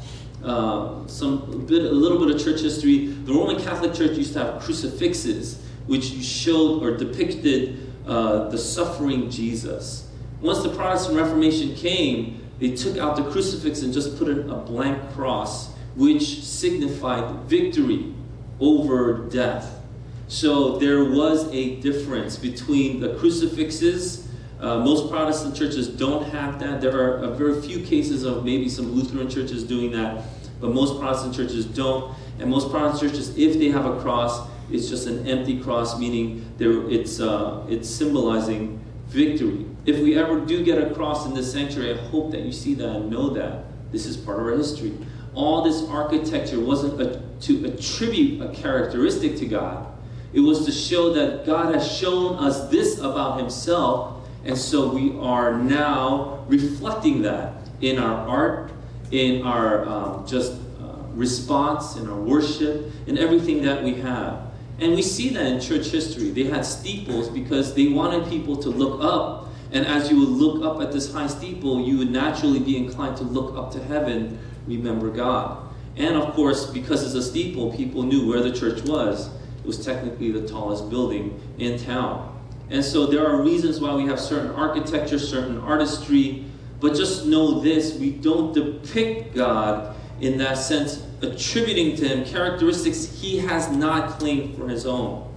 Uh, 0.42 1.06
some 1.06 1.42
a 1.52 1.56
bit, 1.56 1.84
a 1.84 1.92
little 1.92 2.18
bit 2.18 2.34
of 2.34 2.42
church 2.42 2.62
history. 2.62 3.08
The 3.08 3.32
Roman 3.32 3.62
Catholic 3.62 3.92
Church 3.92 4.16
used 4.16 4.32
to 4.32 4.38
have 4.38 4.62
crucifixes, 4.62 5.62
which 5.86 6.04
showed 6.24 6.82
or 6.82 6.96
depicted 6.96 7.92
uh, 8.06 8.48
the 8.48 8.56
suffering 8.56 9.28
Jesus. 9.28 10.08
Once 10.40 10.62
the 10.62 10.70
Protestant 10.70 11.18
Reformation 11.18 11.74
came, 11.74 12.40
they 12.60 12.76
took 12.76 12.98
out 12.98 13.16
the 13.16 13.24
crucifix 13.24 13.82
and 13.82 13.92
just 13.92 14.18
put 14.18 14.28
in 14.28 14.50
a 14.50 14.56
blank 14.56 15.12
cross, 15.12 15.72
which 15.96 16.44
signified 16.44 17.34
victory 17.46 18.14
over 18.60 19.28
death. 19.30 19.80
So 20.28 20.78
there 20.78 21.04
was 21.04 21.52
a 21.52 21.76
difference 21.80 22.36
between 22.36 23.00
the 23.00 23.14
crucifixes. 23.14 24.28
Uh, 24.60 24.78
most 24.78 25.10
Protestant 25.10 25.56
churches 25.56 25.88
don't 25.88 26.28
have 26.28 26.60
that. 26.60 26.82
There 26.82 26.96
are 27.00 27.24
a 27.24 27.30
very 27.30 27.60
few 27.62 27.80
cases 27.84 28.24
of 28.24 28.44
maybe 28.44 28.68
some 28.68 28.92
Lutheran 28.92 29.30
churches 29.30 29.64
doing 29.64 29.90
that, 29.92 30.22
but 30.60 30.72
most 30.72 31.00
Protestant 31.00 31.34
churches 31.34 31.64
don't. 31.64 32.14
And 32.38 32.50
most 32.50 32.70
Protestant 32.70 33.10
churches, 33.10 33.36
if 33.38 33.58
they 33.58 33.70
have 33.70 33.86
a 33.86 33.98
cross, 34.02 34.46
it's 34.70 34.88
just 34.88 35.06
an 35.06 35.26
empty 35.26 35.60
cross, 35.60 35.98
meaning 35.98 36.44
it's, 36.60 37.20
uh, 37.20 37.66
it's 37.68 37.88
symbolizing 37.88 38.84
victory. 39.08 39.66
If 39.86 40.00
we 40.00 40.18
ever 40.18 40.40
do 40.40 40.62
get 40.64 40.78
a 40.78 40.94
cross 40.94 41.26
in 41.26 41.34
this 41.34 41.50
sanctuary, 41.52 41.98
I 41.98 42.02
hope 42.08 42.30
that 42.32 42.42
you 42.42 42.52
see 42.52 42.74
that 42.74 42.96
and 42.96 43.10
know 43.10 43.30
that 43.30 43.64
this 43.92 44.06
is 44.06 44.16
part 44.16 44.38
of 44.38 44.46
our 44.46 44.56
history. 44.56 44.96
All 45.34 45.62
this 45.62 45.82
architecture 45.88 46.60
wasn't 46.60 47.00
a, 47.00 47.22
to 47.46 47.64
attribute 47.64 48.42
a 48.42 48.52
characteristic 48.52 49.36
to 49.38 49.46
God, 49.46 49.86
it 50.32 50.40
was 50.40 50.64
to 50.66 50.72
show 50.72 51.12
that 51.14 51.44
God 51.44 51.74
has 51.74 51.90
shown 51.90 52.36
us 52.36 52.68
this 52.68 52.98
about 52.98 53.40
Himself, 53.40 54.28
and 54.44 54.56
so 54.56 54.88
we 54.88 55.18
are 55.18 55.58
now 55.58 56.44
reflecting 56.46 57.22
that 57.22 57.54
in 57.80 57.98
our 57.98 58.28
art, 58.28 58.72
in 59.10 59.42
our 59.42 59.88
um, 59.88 60.26
just 60.26 60.52
uh, 60.52 60.94
response, 61.14 61.96
in 61.96 62.08
our 62.08 62.18
worship, 62.20 62.92
in 63.06 63.18
everything 63.18 63.62
that 63.62 63.82
we 63.82 63.94
have. 63.94 64.50
And 64.78 64.94
we 64.94 65.02
see 65.02 65.30
that 65.30 65.46
in 65.46 65.60
church 65.60 65.88
history. 65.88 66.30
They 66.30 66.44
had 66.44 66.64
steeples 66.64 67.28
because 67.28 67.74
they 67.74 67.88
wanted 67.88 68.28
people 68.28 68.56
to 68.56 68.70
look 68.70 69.02
up. 69.02 69.48
And 69.72 69.86
as 69.86 70.10
you 70.10 70.18
would 70.18 70.28
look 70.28 70.64
up 70.64 70.80
at 70.80 70.92
this 70.92 71.12
high 71.12 71.28
steeple, 71.28 71.80
you 71.80 71.98
would 71.98 72.10
naturally 72.10 72.58
be 72.58 72.76
inclined 72.76 73.16
to 73.18 73.24
look 73.24 73.56
up 73.56 73.70
to 73.72 73.82
heaven, 73.84 74.38
remember 74.66 75.10
God. 75.10 75.68
And 75.96 76.16
of 76.16 76.34
course, 76.34 76.66
because 76.66 77.04
it's 77.04 77.14
a 77.14 77.22
steeple, 77.22 77.72
people 77.74 78.02
knew 78.02 78.28
where 78.28 78.40
the 78.40 78.52
church 78.52 78.82
was. 78.82 79.28
It 79.28 79.66
was 79.66 79.84
technically 79.84 80.32
the 80.32 80.46
tallest 80.48 80.90
building 80.90 81.40
in 81.58 81.78
town. 81.78 82.38
And 82.70 82.84
so 82.84 83.06
there 83.06 83.26
are 83.26 83.42
reasons 83.42 83.80
why 83.80 83.94
we 83.94 84.06
have 84.06 84.18
certain 84.18 84.52
architecture, 84.52 85.18
certain 85.18 85.58
artistry, 85.58 86.44
but 86.80 86.94
just 86.94 87.26
know 87.26 87.60
this 87.60 87.94
we 87.94 88.10
don't 88.10 88.54
depict 88.54 89.34
God 89.34 89.94
in 90.20 90.38
that 90.38 90.54
sense 90.54 91.04
attributing 91.22 91.96
to 91.96 92.08
him 92.08 92.24
characteristics 92.24 93.20
he 93.20 93.38
has 93.38 93.68
not 93.70 94.18
claimed 94.18 94.56
for 94.56 94.68
his 94.68 94.86
own. 94.86 95.29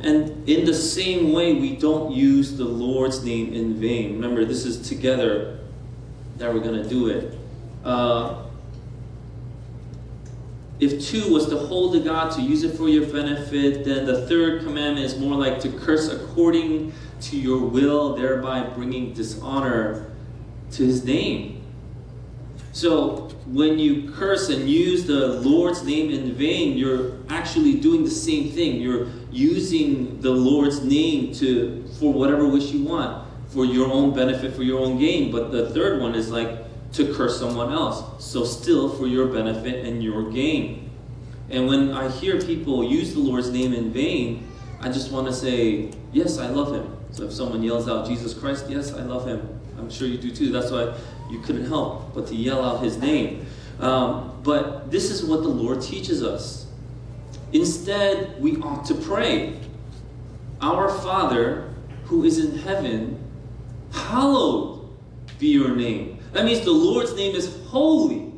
And 0.00 0.48
in 0.48 0.64
the 0.64 0.74
same 0.74 1.32
way, 1.32 1.54
we 1.54 1.76
don't 1.76 2.12
use 2.12 2.56
the 2.56 2.64
Lord's 2.64 3.24
name 3.24 3.52
in 3.52 3.74
vain. 3.74 4.14
Remember, 4.14 4.44
this 4.44 4.64
is 4.64 4.88
together 4.88 5.58
that 6.36 6.52
we're 6.52 6.60
going 6.60 6.80
to 6.80 6.88
do 6.88 7.08
it. 7.08 7.36
Uh, 7.84 8.44
if 10.78 11.04
two 11.04 11.32
was 11.32 11.48
to 11.48 11.58
hold 11.58 11.94
to 11.94 12.00
God 12.00 12.30
to 12.36 12.40
use 12.40 12.62
it 12.62 12.76
for 12.76 12.88
your 12.88 13.06
benefit, 13.06 13.84
then 13.84 14.06
the 14.06 14.26
third 14.28 14.62
commandment 14.62 15.04
is 15.04 15.18
more 15.18 15.34
like 15.34 15.58
to 15.60 15.70
curse 15.70 16.08
according 16.08 16.92
to 17.22 17.36
your 17.36 17.58
will, 17.58 18.14
thereby 18.14 18.62
bringing 18.62 19.12
dishonor 19.12 20.12
to 20.70 20.84
his 20.84 21.04
name. 21.04 21.64
So 22.72 23.30
when 23.46 23.80
you 23.80 24.12
curse 24.12 24.50
and 24.50 24.70
use 24.70 25.04
the 25.04 25.40
Lord's 25.40 25.82
name 25.82 26.10
in 26.10 26.32
vain, 26.34 26.78
you're 26.78 27.16
actually 27.28 27.74
doing 27.74 28.04
the 28.04 28.10
same 28.10 28.52
thing. 28.52 28.80
You're 28.80 29.08
using 29.30 30.20
the 30.20 30.30
Lord's 30.30 30.82
name 30.82 31.32
to 31.34 31.86
for 31.98 32.12
whatever 32.12 32.48
wish 32.48 32.70
you 32.70 32.84
want, 32.84 33.26
for 33.48 33.64
your 33.64 33.90
own 33.90 34.14
benefit, 34.14 34.54
for 34.54 34.62
your 34.62 34.80
own 34.80 34.98
gain. 34.98 35.30
But 35.30 35.52
the 35.52 35.70
third 35.70 36.00
one 36.00 36.14
is 36.14 36.30
like 36.30 36.64
to 36.92 37.14
curse 37.14 37.38
someone 37.38 37.72
else. 37.72 38.24
So 38.24 38.44
still 38.44 38.88
for 38.88 39.06
your 39.06 39.26
benefit 39.26 39.84
and 39.84 40.02
your 40.02 40.30
gain. 40.30 40.90
And 41.50 41.66
when 41.66 41.92
I 41.92 42.10
hear 42.10 42.40
people 42.40 42.84
use 42.84 43.14
the 43.14 43.20
Lord's 43.20 43.50
name 43.50 43.72
in 43.72 43.90
vain, 43.90 44.46
I 44.80 44.88
just 44.88 45.10
want 45.10 45.26
to 45.26 45.32
say, 45.32 45.90
yes, 46.12 46.38
I 46.38 46.48
love 46.48 46.74
him. 46.74 46.96
So 47.10 47.24
if 47.24 47.32
someone 47.32 47.62
yells 47.62 47.88
out 47.88 48.06
Jesus 48.06 48.34
Christ, 48.34 48.66
yes, 48.68 48.92
I 48.92 49.02
love 49.02 49.26
him. 49.26 49.60
I'm 49.78 49.90
sure 49.90 50.06
you 50.06 50.18
do 50.18 50.30
too. 50.30 50.50
That's 50.52 50.70
why 50.70 50.94
you 51.30 51.40
couldn't 51.40 51.66
help 51.66 52.14
but 52.14 52.26
to 52.28 52.34
yell 52.34 52.64
out 52.64 52.82
his 52.82 52.98
name. 52.98 53.46
Um, 53.80 54.40
but 54.42 54.90
this 54.90 55.10
is 55.10 55.24
what 55.24 55.42
the 55.42 55.48
Lord 55.48 55.80
teaches 55.80 56.22
us. 56.22 56.66
Instead, 57.52 58.40
we 58.40 58.56
ought 58.58 58.84
to 58.84 58.94
pray, 58.94 59.58
Our 60.60 60.88
Father 60.88 61.68
who 62.08 62.24
is 62.24 62.38
in 62.38 62.58
heaven, 62.58 63.22
hallowed 63.92 64.88
be 65.38 65.48
your 65.48 65.76
name. 65.76 66.18
That 66.32 66.44
means 66.44 66.62
the 66.62 66.72
Lord's 66.72 67.14
name 67.14 67.36
is 67.36 67.54
holy, 67.66 68.32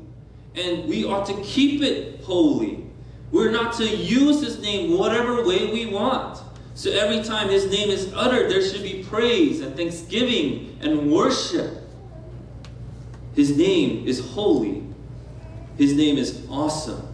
and 0.54 0.88
we 0.88 1.04
ought 1.04 1.24
to 1.26 1.40
keep 1.42 1.82
it 1.82 2.20
holy. 2.22 2.84
We're 3.30 3.52
not 3.52 3.74
to 3.74 3.84
use 3.84 4.42
his 4.42 4.60
name 4.60 4.98
whatever 4.98 5.44
way 5.44 5.72
we 5.72 5.86
want. 5.86 6.42
So 6.74 6.90
every 6.90 7.22
time 7.22 7.48
his 7.48 7.70
name 7.70 7.90
is 7.90 8.12
uttered, 8.14 8.50
there 8.50 8.62
should 8.62 8.82
be 8.82 9.04
praise 9.04 9.60
and 9.60 9.76
thanksgiving 9.76 10.78
and 10.80 11.12
worship. 11.12 11.78
His 13.36 13.56
name 13.56 14.06
is 14.06 14.18
holy. 14.30 14.84
His 15.78 15.94
name 15.94 16.18
is 16.18 16.44
awesome. 16.50 17.06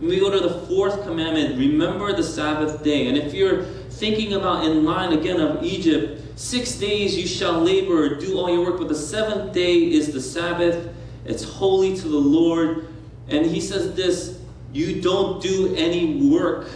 When 0.00 0.08
we 0.08 0.18
go 0.18 0.30
to 0.30 0.40
the 0.40 0.60
fourth 0.66 1.02
commandment, 1.02 1.58
remember 1.58 2.14
the 2.14 2.22
Sabbath 2.22 2.82
day. 2.82 3.08
And 3.08 3.18
if 3.18 3.34
you're 3.34 3.64
thinking 3.64 4.32
about 4.32 4.64
in 4.64 4.82
line 4.82 5.12
again 5.12 5.38
of 5.38 5.62
Egypt, 5.62 6.38
six 6.38 6.76
days 6.76 7.18
you 7.18 7.26
shall 7.26 7.60
labor, 7.60 8.16
do 8.18 8.38
all 8.38 8.48
your 8.48 8.64
work, 8.64 8.78
but 8.78 8.88
the 8.88 8.94
seventh 8.94 9.52
day 9.52 9.74
is 9.74 10.10
the 10.10 10.20
Sabbath. 10.22 10.88
It's 11.26 11.44
holy 11.44 11.94
to 11.96 12.08
the 12.08 12.16
Lord. 12.16 12.88
And 13.28 13.44
he 13.44 13.60
says 13.60 13.94
this 13.94 14.40
you 14.72 15.02
don't 15.02 15.42
do 15.42 15.74
any 15.76 16.30
work. 16.30 16.68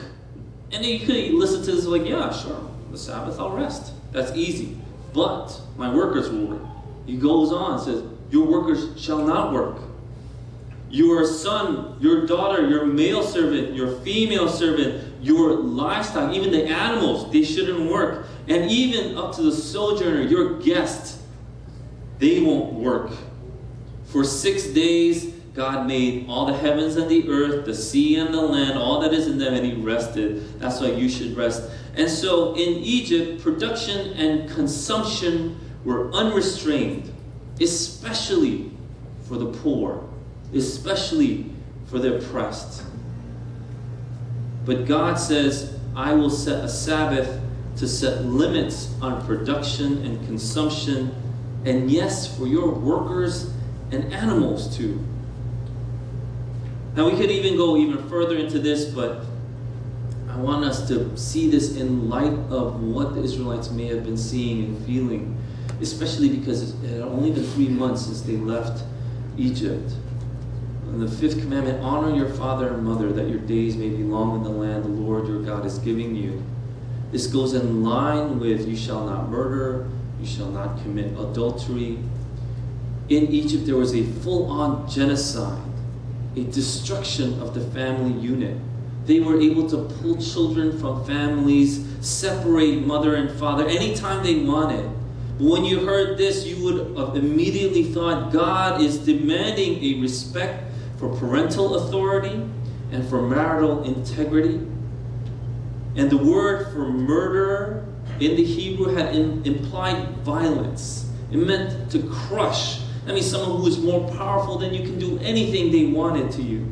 And 0.70 0.84
you 0.84 1.00
could 1.00 1.32
listen 1.32 1.62
to 1.64 1.72
this 1.72 1.86
like, 1.86 2.04
yeah, 2.04 2.30
sure, 2.30 2.68
the 2.90 2.98
Sabbath, 2.98 3.40
I'll 3.40 3.56
rest. 3.56 3.94
That's 4.12 4.32
easy. 4.32 4.76
But 5.14 5.58
my 5.78 5.94
workers 5.94 6.28
will 6.28 6.46
work. 6.46 6.62
He 7.06 7.16
goes 7.16 7.52
on 7.52 7.78
says, 7.78 8.02
Your 8.30 8.46
workers 8.46 9.00
shall 9.00 9.24
not 9.24 9.52
work. 9.52 9.78
Your 10.94 11.26
son, 11.26 11.96
your 11.98 12.24
daughter, 12.24 12.68
your 12.68 12.86
male 12.86 13.24
servant, 13.24 13.74
your 13.74 13.96
female 14.02 14.48
servant, 14.48 15.12
your 15.20 15.54
livestock, 15.54 16.32
even 16.32 16.52
the 16.52 16.64
animals, 16.66 17.32
they 17.32 17.42
shouldn't 17.42 17.90
work. 17.90 18.26
And 18.46 18.70
even 18.70 19.18
up 19.18 19.34
to 19.34 19.42
the 19.42 19.50
sojourner, 19.50 20.20
your 20.20 20.60
guest, 20.60 21.18
they 22.20 22.40
won't 22.40 22.74
work. 22.74 23.10
For 24.04 24.22
six 24.22 24.68
days, 24.68 25.34
God 25.52 25.88
made 25.88 26.28
all 26.28 26.46
the 26.46 26.56
heavens 26.56 26.94
and 26.94 27.10
the 27.10 27.28
earth, 27.28 27.64
the 27.64 27.74
sea 27.74 28.14
and 28.14 28.32
the 28.32 28.40
land, 28.40 28.78
all 28.78 29.00
that 29.00 29.12
is 29.12 29.26
in 29.26 29.36
them, 29.36 29.52
and 29.52 29.66
He 29.66 29.72
rested. 29.72 30.60
That's 30.60 30.80
why 30.80 30.92
you 30.92 31.08
should 31.08 31.36
rest. 31.36 31.68
And 31.96 32.08
so 32.08 32.54
in 32.54 32.78
Egypt, 32.84 33.42
production 33.42 34.12
and 34.12 34.48
consumption 34.48 35.58
were 35.84 36.12
unrestrained, 36.12 37.12
especially 37.60 38.70
for 39.26 39.38
the 39.38 39.46
poor, 39.46 40.08
especially 40.54 41.50
for 41.86 41.98
the 41.98 42.16
oppressed. 42.16 42.82
But 44.64 44.86
God 44.86 45.14
says, 45.14 45.78
I 45.94 46.14
will 46.14 46.30
set 46.30 46.64
a 46.64 46.68
Sabbath 46.68 47.40
to 47.76 47.88
set 47.88 48.24
limits 48.24 48.94
on 49.00 49.24
production 49.26 50.04
and 50.04 50.24
consumption, 50.26 51.14
and 51.64 51.90
yes, 51.90 52.36
for 52.36 52.46
your 52.46 52.70
workers 52.70 53.52
and 53.90 54.12
animals 54.12 54.76
too. 54.76 55.04
Now, 56.96 57.10
we 57.10 57.16
could 57.16 57.30
even 57.30 57.56
go 57.56 57.76
even 57.76 58.08
further 58.08 58.36
into 58.36 58.58
this, 58.58 58.84
but 58.84 59.24
I 60.28 60.36
want 60.36 60.64
us 60.64 60.88
to 60.88 61.16
see 61.16 61.50
this 61.50 61.76
in 61.76 62.08
light 62.08 62.32
of 62.50 62.82
what 62.82 63.14
the 63.14 63.22
Israelites 63.22 63.70
may 63.70 63.86
have 63.86 64.04
been 64.04 64.16
seeing 64.16 64.64
and 64.64 64.86
feeling, 64.86 65.36
especially 65.80 66.28
because 66.28 66.74
it 66.82 66.88
had 66.88 67.02
only 67.02 67.30
been 67.32 67.44
three 67.44 67.68
months 67.68 68.06
since 68.06 68.20
they 68.20 68.36
left 68.36 68.84
Egypt. 69.36 69.92
And 70.94 71.02
the 71.02 71.08
fifth 71.08 71.40
commandment 71.40 71.82
honor 71.82 72.14
your 72.14 72.28
father 72.28 72.68
and 72.68 72.84
mother, 72.84 73.12
that 73.12 73.28
your 73.28 73.40
days 73.40 73.74
may 73.76 73.88
be 73.88 74.04
long 74.04 74.36
in 74.36 74.44
the 74.44 74.48
land 74.48 74.84
the 74.84 74.88
Lord 74.88 75.26
your 75.26 75.42
God 75.42 75.66
is 75.66 75.80
giving 75.80 76.14
you. 76.14 76.40
This 77.10 77.26
goes 77.26 77.52
in 77.52 77.82
line 77.82 78.38
with 78.38 78.68
you 78.68 78.76
shall 78.76 79.04
not 79.04 79.28
murder, 79.28 79.90
you 80.20 80.26
shall 80.26 80.50
not 80.50 80.80
commit 80.82 81.06
adultery. 81.18 81.98
In 83.08 83.26
Egypt, 83.26 83.66
there 83.66 83.74
was 83.74 83.92
a 83.92 84.04
full 84.04 84.48
on 84.48 84.88
genocide 84.88 85.60
a 86.36 86.44
destruction 86.44 87.40
of 87.42 87.54
the 87.54 87.60
family 87.72 88.12
unit. 88.20 88.56
They 89.06 89.18
were 89.18 89.40
able 89.40 89.68
to 89.70 89.92
pull 89.96 90.16
children 90.22 90.78
from 90.78 91.04
families, 91.04 91.84
separate 92.02 92.86
mother 92.86 93.16
and 93.16 93.36
father 93.36 93.66
anytime 93.66 94.22
they 94.22 94.44
wanted. 94.44 94.88
But 95.38 95.48
when 95.48 95.64
you 95.64 95.80
heard 95.80 96.18
this, 96.18 96.46
you 96.46 96.62
would 96.62 96.96
have 96.96 97.16
immediately 97.16 97.82
thought 97.82 98.32
God 98.32 98.80
is 98.80 98.98
demanding 98.98 99.82
a 99.82 100.00
respect 100.00 100.70
for 101.04 101.18
parental 101.18 101.74
authority 101.76 102.48
and 102.90 103.06
for 103.08 103.20
marital 103.20 103.82
integrity. 103.84 104.54
And 105.96 106.10
the 106.10 106.16
word 106.16 106.72
for 106.72 106.88
murderer 106.88 107.86
in 108.20 108.36
the 108.36 108.44
Hebrew 108.44 108.94
had 108.94 109.14
in, 109.14 109.44
implied 109.44 110.08
violence. 110.18 111.10
It 111.30 111.36
meant 111.36 111.90
to 111.90 112.02
crush, 112.08 112.80
I 113.06 113.12
mean, 113.12 113.22
someone 113.22 113.60
who 113.60 113.66
is 113.66 113.78
more 113.78 114.10
powerful 114.14 114.58
than 114.58 114.72
you 114.72 114.82
can 114.82 114.98
do 114.98 115.18
anything 115.18 115.70
they 115.70 115.86
wanted 115.86 116.30
to 116.32 116.42
you. 116.42 116.66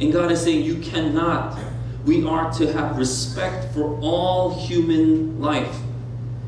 And 0.00 0.12
God 0.12 0.30
is 0.30 0.42
saying, 0.42 0.64
You 0.64 0.76
cannot. 0.76 1.58
We 2.04 2.24
are 2.24 2.52
to 2.52 2.72
have 2.72 2.96
respect 2.96 3.74
for 3.74 3.98
all 4.00 4.54
human 4.54 5.40
life. 5.40 5.76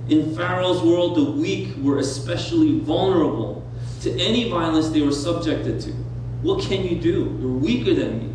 In 0.08 0.36
Pharaoh's 0.36 0.82
world, 0.82 1.16
the 1.16 1.32
weak 1.32 1.74
were 1.78 1.98
especially 1.98 2.78
vulnerable 2.78 3.68
to 4.02 4.12
any 4.20 4.48
violence 4.48 4.90
they 4.90 5.02
were 5.02 5.10
subjected 5.10 5.80
to. 5.80 6.07
What 6.42 6.62
can 6.62 6.84
you 6.84 6.96
do? 6.96 7.36
You're 7.40 7.52
weaker 7.52 7.94
than 7.94 8.18
me. 8.18 8.34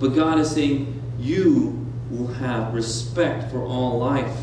But 0.00 0.08
God 0.08 0.38
is 0.38 0.50
saying, 0.50 1.00
You 1.18 1.86
will 2.10 2.28
have 2.34 2.74
respect 2.74 3.50
for 3.50 3.62
all 3.62 3.98
life. 3.98 4.36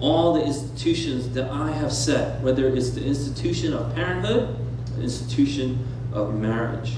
All 0.00 0.34
the 0.34 0.44
institutions 0.44 1.28
that 1.34 1.50
I 1.50 1.70
have 1.70 1.92
set, 1.92 2.40
whether 2.42 2.66
it's 2.68 2.90
the 2.90 3.04
institution 3.04 3.72
of 3.72 3.94
parenthood 3.94 4.56
the 4.96 5.02
institution 5.02 5.86
of 6.12 6.34
marriage. 6.34 6.94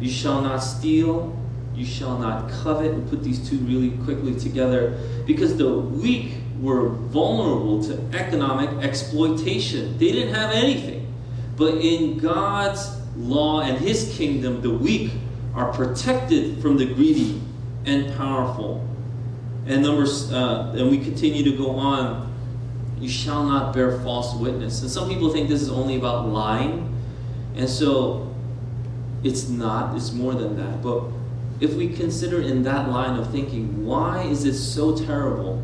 You 0.00 0.10
shall 0.10 0.40
not 0.40 0.58
steal, 0.58 1.36
you 1.74 1.84
shall 1.84 2.18
not 2.18 2.50
covet, 2.50 2.92
and 2.92 3.08
put 3.08 3.22
these 3.22 3.48
two 3.48 3.58
really 3.58 3.90
quickly 4.04 4.38
together 4.38 4.98
because 5.26 5.56
the 5.56 5.72
weak 5.78 6.34
were 6.60 6.88
vulnerable 6.88 7.82
to 7.84 8.00
economic 8.16 8.70
exploitation. 8.84 9.98
They 9.98 10.12
didn't 10.12 10.34
have 10.34 10.52
anything. 10.52 11.03
But 11.56 11.76
in 11.76 12.18
God's 12.18 13.00
law 13.16 13.60
and 13.60 13.78
His 13.78 14.14
kingdom, 14.16 14.60
the 14.60 14.70
weak 14.70 15.12
are 15.54 15.72
protected 15.72 16.60
from 16.60 16.76
the 16.76 16.86
greedy 16.86 17.40
and 17.84 18.14
powerful. 18.16 18.86
And 19.66 19.82
numbers, 19.82 20.32
uh, 20.32 20.74
and 20.76 20.90
we 20.90 20.98
continue 20.98 21.44
to 21.44 21.56
go 21.56 21.70
on 21.70 22.24
you 23.04 23.10
shall 23.10 23.44
not 23.44 23.74
bear 23.74 24.00
false 24.00 24.34
witness. 24.34 24.80
And 24.80 24.90
some 24.90 25.08
people 25.08 25.30
think 25.30 25.48
this 25.48 25.60
is 25.60 25.70
only 25.70 25.96
about 25.96 26.28
lying. 26.28 26.90
And 27.54 27.68
so 27.68 28.34
it's 29.22 29.48
not, 29.48 29.94
it's 29.94 30.12
more 30.12 30.34
than 30.34 30.56
that. 30.56 30.82
But 30.82 31.04
if 31.60 31.74
we 31.74 31.88
consider 31.88 32.40
in 32.40 32.62
that 32.62 32.88
line 32.88 33.18
of 33.18 33.30
thinking, 33.30 33.84
why 33.84 34.22
is 34.22 34.44
it 34.44 34.54
so 34.54 34.96
terrible? 34.96 35.62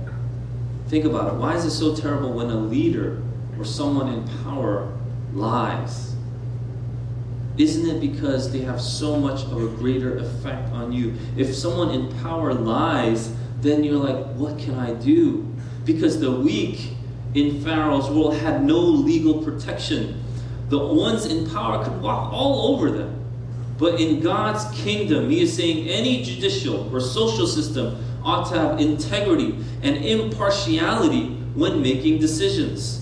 Think 0.88 1.06
about 1.06 1.32
it. 1.32 1.36
Why 1.38 1.54
is 1.54 1.64
it 1.64 1.70
so 1.70 1.96
terrible 1.96 2.32
when 2.32 2.50
a 2.50 2.56
leader 2.56 3.22
or 3.58 3.64
someone 3.64 4.12
in 4.12 4.28
power 4.44 4.92
lies? 5.34 6.14
Isn't 7.58 7.88
it 7.88 8.00
because 8.00 8.52
they 8.52 8.60
have 8.60 8.80
so 8.80 9.16
much 9.16 9.42
of 9.44 9.62
a 9.62 9.68
greater 9.76 10.16
effect 10.16 10.72
on 10.72 10.92
you? 10.92 11.14
If 11.36 11.54
someone 11.54 11.90
in 11.90 12.12
power 12.20 12.54
lies, 12.54 13.32
then 13.60 13.84
you're 13.84 13.96
like, 13.96 14.24
what 14.34 14.58
can 14.58 14.78
I 14.78 14.94
do? 14.94 15.46
Because 15.84 16.20
the 16.20 16.30
weak 16.30 16.94
in 17.34 17.62
Pharaoh's 17.62 18.08
world 18.08 18.36
had 18.36 18.64
no 18.64 18.78
legal 18.78 19.42
protection. 19.42 20.22
The 20.68 20.78
ones 20.78 21.26
in 21.26 21.50
power 21.50 21.84
could 21.84 22.00
walk 22.00 22.32
all 22.32 22.74
over 22.74 22.90
them. 22.90 23.16
But 23.78 24.00
in 24.00 24.20
God's 24.20 24.64
kingdom, 24.78 25.30
He 25.30 25.42
is 25.42 25.54
saying 25.54 25.88
any 25.88 26.22
judicial 26.22 26.94
or 26.94 27.00
social 27.00 27.46
system 27.46 28.02
ought 28.22 28.50
to 28.52 28.58
have 28.58 28.80
integrity 28.80 29.56
and 29.82 29.96
impartiality 29.96 31.28
when 31.54 31.82
making 31.82 32.20
decisions. 32.20 32.99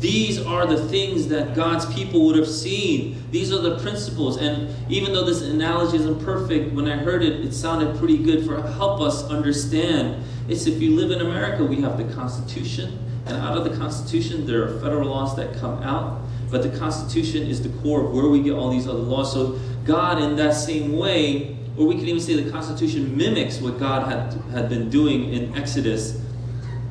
These 0.00 0.40
are 0.46 0.64
the 0.64 0.88
things 0.88 1.26
that 1.28 1.56
God's 1.56 1.92
people 1.92 2.24
would 2.26 2.36
have 2.36 2.48
seen. 2.48 3.20
These 3.32 3.52
are 3.52 3.58
the 3.58 3.78
principles. 3.80 4.36
And 4.36 4.74
even 4.88 5.12
though 5.12 5.24
this 5.24 5.42
analogy 5.42 5.96
isn't 5.96 6.24
perfect, 6.24 6.72
when 6.72 6.88
I 6.88 6.96
heard 6.96 7.24
it, 7.24 7.44
it 7.44 7.52
sounded 7.52 7.98
pretty 7.98 8.18
good 8.18 8.46
for 8.46 8.62
help 8.62 9.00
us 9.00 9.24
understand. 9.24 10.22
It's 10.48 10.66
if 10.66 10.80
you 10.80 10.94
live 10.94 11.10
in 11.10 11.20
America, 11.20 11.64
we 11.64 11.80
have 11.80 11.98
the 11.98 12.14
Constitution, 12.14 12.96
and 13.26 13.36
out 13.36 13.58
of 13.58 13.64
the 13.64 13.76
Constitution, 13.76 14.46
there 14.46 14.62
are 14.64 14.80
federal 14.80 15.08
laws 15.08 15.34
that 15.36 15.54
come 15.58 15.82
out, 15.82 16.20
but 16.48 16.62
the 16.62 16.78
Constitution 16.78 17.42
is 17.42 17.60
the 17.60 17.68
core 17.80 18.06
of 18.06 18.12
where 18.12 18.28
we 18.28 18.40
get 18.40 18.52
all 18.52 18.70
these 18.70 18.86
other 18.86 18.98
laws. 19.00 19.32
So 19.32 19.58
God, 19.84 20.22
in 20.22 20.36
that 20.36 20.52
same 20.52 20.96
way, 20.96 21.58
or 21.76 21.86
we 21.86 21.96
can 21.96 22.06
even 22.06 22.20
say 22.20 22.40
the 22.40 22.50
Constitution 22.50 23.16
mimics 23.16 23.60
what 23.60 23.78
God 23.78 24.10
had, 24.10 24.32
had 24.52 24.68
been 24.68 24.90
doing 24.90 25.32
in 25.34 25.56
Exodus, 25.56 26.20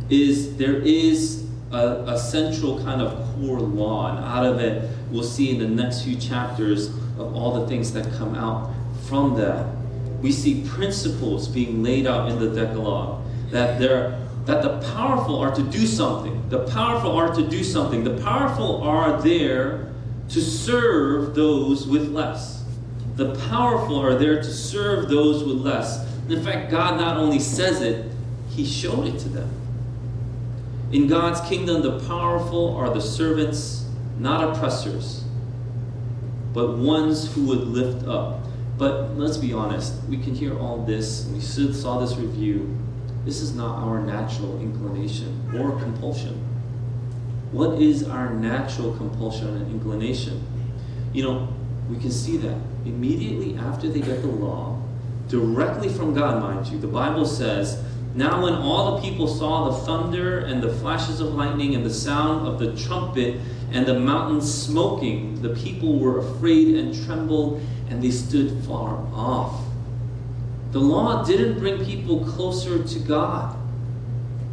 is 0.09 0.55
there 0.57 0.75
is 0.75 1.46
a, 1.71 2.03
a 2.07 2.17
central 2.17 2.81
kind 2.83 3.01
of 3.01 3.11
core 3.35 3.59
law, 3.59 4.15
and 4.15 4.25
out 4.25 4.45
of 4.45 4.59
it, 4.59 4.89
we'll 5.11 5.23
see 5.23 5.51
in 5.51 5.59
the 5.59 5.67
next 5.67 6.03
few 6.03 6.15
chapters 6.15 6.87
of 7.17 7.35
all 7.35 7.59
the 7.59 7.67
things 7.67 7.91
that 7.93 8.11
come 8.17 8.35
out 8.35 8.71
from 9.07 9.35
that. 9.35 9.67
We 10.21 10.31
see 10.31 10.67
principles 10.67 11.47
being 11.47 11.83
laid 11.83 12.07
out 12.07 12.29
in 12.31 12.39
the 12.39 12.49
Decalogue 12.49 13.23
that 13.51 13.79
there 13.79 14.19
that 14.45 14.63
the 14.63 14.79
powerful 14.93 15.37
are 15.39 15.53
to 15.53 15.61
do 15.61 15.85
something. 15.85 16.47
The 16.47 16.59
powerful 16.69 17.11
are 17.11 17.35
to 17.35 17.45
do 17.45 17.65
something. 17.65 18.05
The 18.05 18.21
powerful 18.23 18.81
are 18.81 19.21
there 19.21 19.93
to 20.29 20.41
serve 20.41 21.35
those 21.35 21.85
with 21.85 22.09
less. 22.11 22.63
The 23.17 23.35
powerful 23.49 23.99
are 23.99 24.15
there 24.15 24.37
to 24.37 24.53
serve 24.53 25.09
those 25.09 25.43
with 25.43 25.57
less. 25.57 26.05
In 26.29 26.41
fact, 26.43 26.71
God 26.71 26.97
not 26.97 27.17
only 27.17 27.39
says 27.39 27.81
it, 27.81 28.09
He 28.49 28.65
showed 28.65 29.07
it 29.07 29.19
to 29.19 29.29
them. 29.29 29.56
In 30.91 31.07
God's 31.07 31.41
kingdom, 31.49 31.81
the 31.81 31.99
powerful 32.07 32.75
are 32.77 32.89
the 32.89 33.01
servants, 33.01 33.85
not 34.19 34.55
oppressors, 34.55 35.25
but 36.53 36.77
ones 36.77 37.33
who 37.33 37.45
would 37.47 37.67
lift 37.67 38.07
up. 38.07 38.39
But 38.77 39.17
let's 39.17 39.35
be 39.37 39.51
honest, 39.51 40.01
we 40.07 40.17
can 40.17 40.33
hear 40.33 40.57
all 40.57 40.85
this, 40.85 41.25
we 41.33 41.41
saw 41.41 41.99
this 41.99 42.15
review, 42.15 42.77
this 43.25 43.41
is 43.41 43.53
not 43.53 43.83
our 43.83 43.99
natural 43.99 44.61
inclination 44.61 45.51
or 45.57 45.77
compulsion. 45.77 46.35
What 47.51 47.81
is 47.81 48.07
our 48.07 48.29
natural 48.29 48.95
compulsion 48.95 49.47
and 49.47 49.69
inclination? 49.71 50.41
You 51.11 51.23
know, 51.23 51.47
we 51.89 51.97
can 51.97 52.11
see 52.11 52.37
that 52.37 52.57
immediately 52.85 53.57
after 53.57 53.89
they 53.89 53.99
get 53.99 54.21
the 54.21 54.27
law, 54.27 54.81
directly 55.27 55.89
from 55.89 56.13
God, 56.13 56.41
mind 56.41 56.67
you, 56.67 56.79
the 56.79 56.87
Bible 56.87 57.25
says 57.25 57.83
Now, 58.17 58.41
when 58.41 58.55
all 58.55 58.95
the 58.95 59.07
people 59.07 59.27
saw 59.27 59.69
the 59.69 59.77
thunder 59.85 60.39
and 60.39 60.59
the 60.59 60.73
flashes 60.73 61.19
of 61.19 61.35
lightning 61.35 61.75
and 61.75 61.85
the 61.85 61.93
sound 61.93 62.47
of 62.47 62.57
the 62.57 62.75
trumpet 62.75 63.39
and 63.71 63.85
the 63.85 63.99
mountain 63.99 64.41
smoking, 64.41 65.39
the 65.43 65.49
people 65.49 65.99
were 65.99 66.17
afraid 66.17 66.77
and 66.77 67.05
trembled, 67.05 67.61
and 67.91 68.01
they 68.01 68.09
stood 68.09 68.63
far 68.65 68.97
off. 69.13 69.63
The 70.71 70.79
law 70.79 71.23
didn't 71.25 71.59
bring 71.59 71.85
people 71.85 72.25
closer 72.25 72.83
to 72.83 72.99
God. 73.01 73.55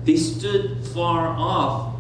They 0.05 0.17
stood 0.17 0.87
far 0.89 1.29
off. 1.29 1.97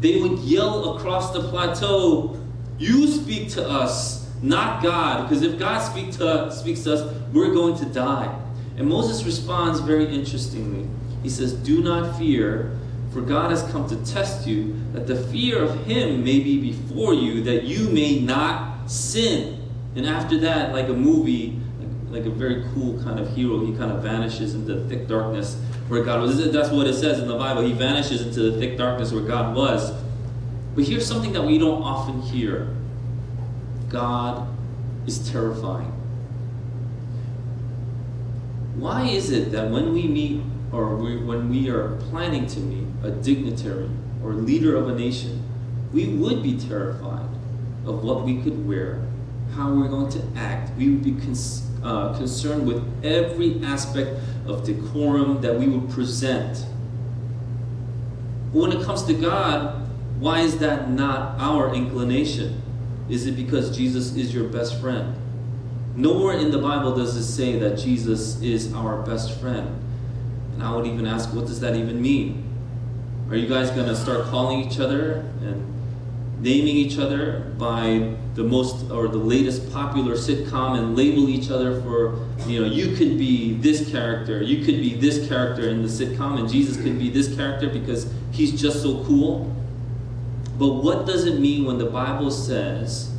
They 0.00 0.20
would 0.20 0.40
yell 0.40 0.96
across 0.96 1.32
the 1.32 1.42
plateau, 1.50 2.36
You 2.78 3.06
speak 3.06 3.50
to 3.50 3.64
us, 3.64 4.28
not 4.42 4.82
God. 4.82 5.22
Because 5.22 5.42
if 5.42 5.56
God 5.56 5.78
speak 5.78 6.10
to 6.16 6.50
speaks 6.50 6.82
to 6.82 6.94
us, 6.94 7.14
we're 7.32 7.54
going 7.54 7.76
to 7.76 7.84
die. 7.84 8.36
And 8.76 8.88
Moses 8.88 9.24
responds 9.24 9.78
very 9.78 10.12
interestingly. 10.12 10.86
He 11.26 11.30
says, 11.30 11.54
Do 11.54 11.82
not 11.82 12.16
fear, 12.16 12.78
for 13.12 13.20
God 13.20 13.50
has 13.50 13.64
come 13.72 13.88
to 13.88 13.96
test 14.04 14.46
you, 14.46 14.76
that 14.92 15.08
the 15.08 15.16
fear 15.16 15.60
of 15.60 15.84
him 15.84 16.22
may 16.22 16.38
be 16.38 16.70
before 16.70 17.14
you, 17.14 17.42
that 17.42 17.64
you 17.64 17.88
may 17.88 18.20
not 18.20 18.88
sin. 18.88 19.60
And 19.96 20.06
after 20.06 20.38
that, 20.38 20.72
like 20.72 20.88
a 20.88 20.92
movie, 20.92 21.58
like, 22.10 22.26
a 22.26 22.30
very 22.30 22.62
cool 22.72 23.02
kind 23.02 23.18
of 23.18 23.34
hero, 23.34 23.66
he 23.66 23.76
kind 23.76 23.90
of 23.90 24.04
vanishes 24.04 24.54
into 24.54 24.84
thick 24.84 25.08
darkness 25.08 25.60
where 25.88 26.04
God 26.04 26.20
was. 26.20 26.52
That's 26.52 26.70
what 26.70 26.86
it 26.86 26.94
says 26.94 27.18
in 27.18 27.26
the 27.26 27.36
Bible. 27.36 27.62
He 27.62 27.72
vanishes 27.72 28.24
into 28.24 28.48
the 28.48 28.60
thick 28.60 28.78
darkness 28.78 29.10
where 29.10 29.24
God 29.24 29.56
was. 29.56 29.92
But 30.76 30.84
here's 30.84 31.08
something 31.08 31.32
that 31.32 31.42
we 31.42 31.58
don't 31.58 31.82
often 31.82 32.22
hear 32.22 32.72
God 33.88 34.46
is 35.08 35.28
terrifying. 35.28 35.92
Why 38.76 39.08
is 39.08 39.32
it 39.32 39.50
that 39.50 39.72
when 39.72 39.92
we 39.92 40.06
meet 40.06 40.42
or 40.72 40.96
we, 40.96 41.16
when 41.16 41.48
we 41.48 41.68
are 41.70 41.96
planning 42.10 42.46
to 42.46 42.60
meet 42.60 42.86
a 43.02 43.10
dignitary 43.10 43.88
or 44.22 44.32
leader 44.32 44.76
of 44.76 44.88
a 44.88 44.94
nation, 44.94 45.42
we 45.92 46.08
would 46.08 46.42
be 46.42 46.58
terrified 46.58 47.28
of 47.86 48.02
what 48.02 48.24
we 48.24 48.42
could 48.42 48.66
wear, 48.66 49.00
how 49.54 49.72
we're 49.72 49.88
going 49.88 50.10
to 50.10 50.22
act. 50.36 50.76
We 50.76 50.90
would 50.90 51.04
be 51.04 51.12
cons- 51.12 51.70
uh, 51.82 52.16
concerned 52.16 52.66
with 52.66 52.82
every 53.04 53.62
aspect 53.64 54.18
of 54.46 54.64
decorum 54.64 55.40
that 55.42 55.58
we 55.58 55.68
would 55.68 55.88
present. 55.90 56.66
But 58.52 58.58
when 58.58 58.72
it 58.72 58.84
comes 58.84 59.04
to 59.04 59.14
God, 59.14 59.88
why 60.18 60.40
is 60.40 60.58
that 60.58 60.90
not 60.90 61.38
our 61.38 61.74
inclination? 61.74 62.62
Is 63.08 63.26
it 63.26 63.36
because 63.36 63.76
Jesus 63.76 64.16
is 64.16 64.34
your 64.34 64.48
best 64.48 64.80
friend? 64.80 65.14
Nowhere 65.94 66.36
in 66.38 66.50
the 66.50 66.58
Bible 66.58 66.96
does 66.96 67.16
it 67.16 67.24
say 67.24 67.58
that 67.58 67.78
Jesus 67.78 68.40
is 68.42 68.72
our 68.74 69.02
best 69.02 69.40
friend. 69.40 69.82
And 70.56 70.64
I 70.64 70.74
would 70.74 70.86
even 70.86 71.06
ask, 71.06 71.34
what 71.34 71.46
does 71.46 71.60
that 71.60 71.76
even 71.76 72.00
mean? 72.00 72.42
Are 73.28 73.36
you 73.36 73.46
guys 73.46 73.70
going 73.70 73.88
to 73.88 73.94
start 73.94 74.24
calling 74.28 74.66
each 74.66 74.80
other 74.80 75.16
and 75.42 75.74
naming 76.40 76.76
each 76.76 76.98
other 76.98 77.52
by 77.58 78.14
the 78.34 78.42
most 78.42 78.90
or 78.90 79.08
the 79.08 79.18
latest 79.18 79.70
popular 79.70 80.14
sitcom 80.14 80.78
and 80.78 80.96
label 80.96 81.28
each 81.28 81.50
other 81.50 81.78
for, 81.82 82.26
you 82.46 82.58
know, 82.58 82.66
you 82.66 82.96
could 82.96 83.18
be 83.18 83.52
this 83.54 83.90
character, 83.90 84.42
you 84.42 84.64
could 84.64 84.80
be 84.80 84.94
this 84.94 85.28
character 85.28 85.68
in 85.68 85.82
the 85.82 85.88
sitcom, 85.88 86.38
and 86.38 86.48
Jesus 86.48 86.78
could 86.78 86.98
be 86.98 87.10
this 87.10 87.34
character 87.36 87.68
because 87.68 88.10
he's 88.32 88.58
just 88.58 88.80
so 88.80 89.04
cool. 89.04 89.54
But 90.58 90.68
what 90.68 91.04
does 91.04 91.26
it 91.26 91.38
mean 91.38 91.66
when 91.66 91.76
the 91.76 91.90
Bible 91.90 92.30
says 92.30 93.12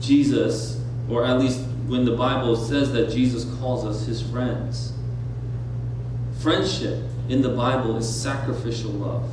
Jesus, 0.00 0.82
or 1.08 1.24
at 1.24 1.38
least 1.38 1.60
when 1.86 2.04
the 2.04 2.14
Bible 2.14 2.56
says 2.56 2.92
that 2.92 3.10
Jesus 3.10 3.46
calls 3.58 3.86
us 3.86 4.04
his 4.04 4.20
friends? 4.20 4.92
Friendship 6.40 7.04
in 7.28 7.42
the 7.42 7.50
Bible 7.50 7.98
is 7.98 8.08
sacrificial 8.08 8.90
love. 8.92 9.30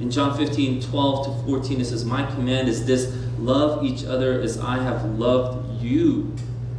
In 0.00 0.10
John 0.10 0.34
15, 0.38 0.80
12 0.80 1.26
to 1.26 1.46
14, 1.46 1.80
it 1.82 1.84
says, 1.84 2.02
My 2.06 2.24
command 2.30 2.66
is 2.66 2.86
this 2.86 3.14
love 3.38 3.84
each 3.84 4.06
other 4.06 4.40
as 4.40 4.58
I 4.58 4.78
have 4.78 5.04
loved 5.18 5.82
you. 5.82 6.34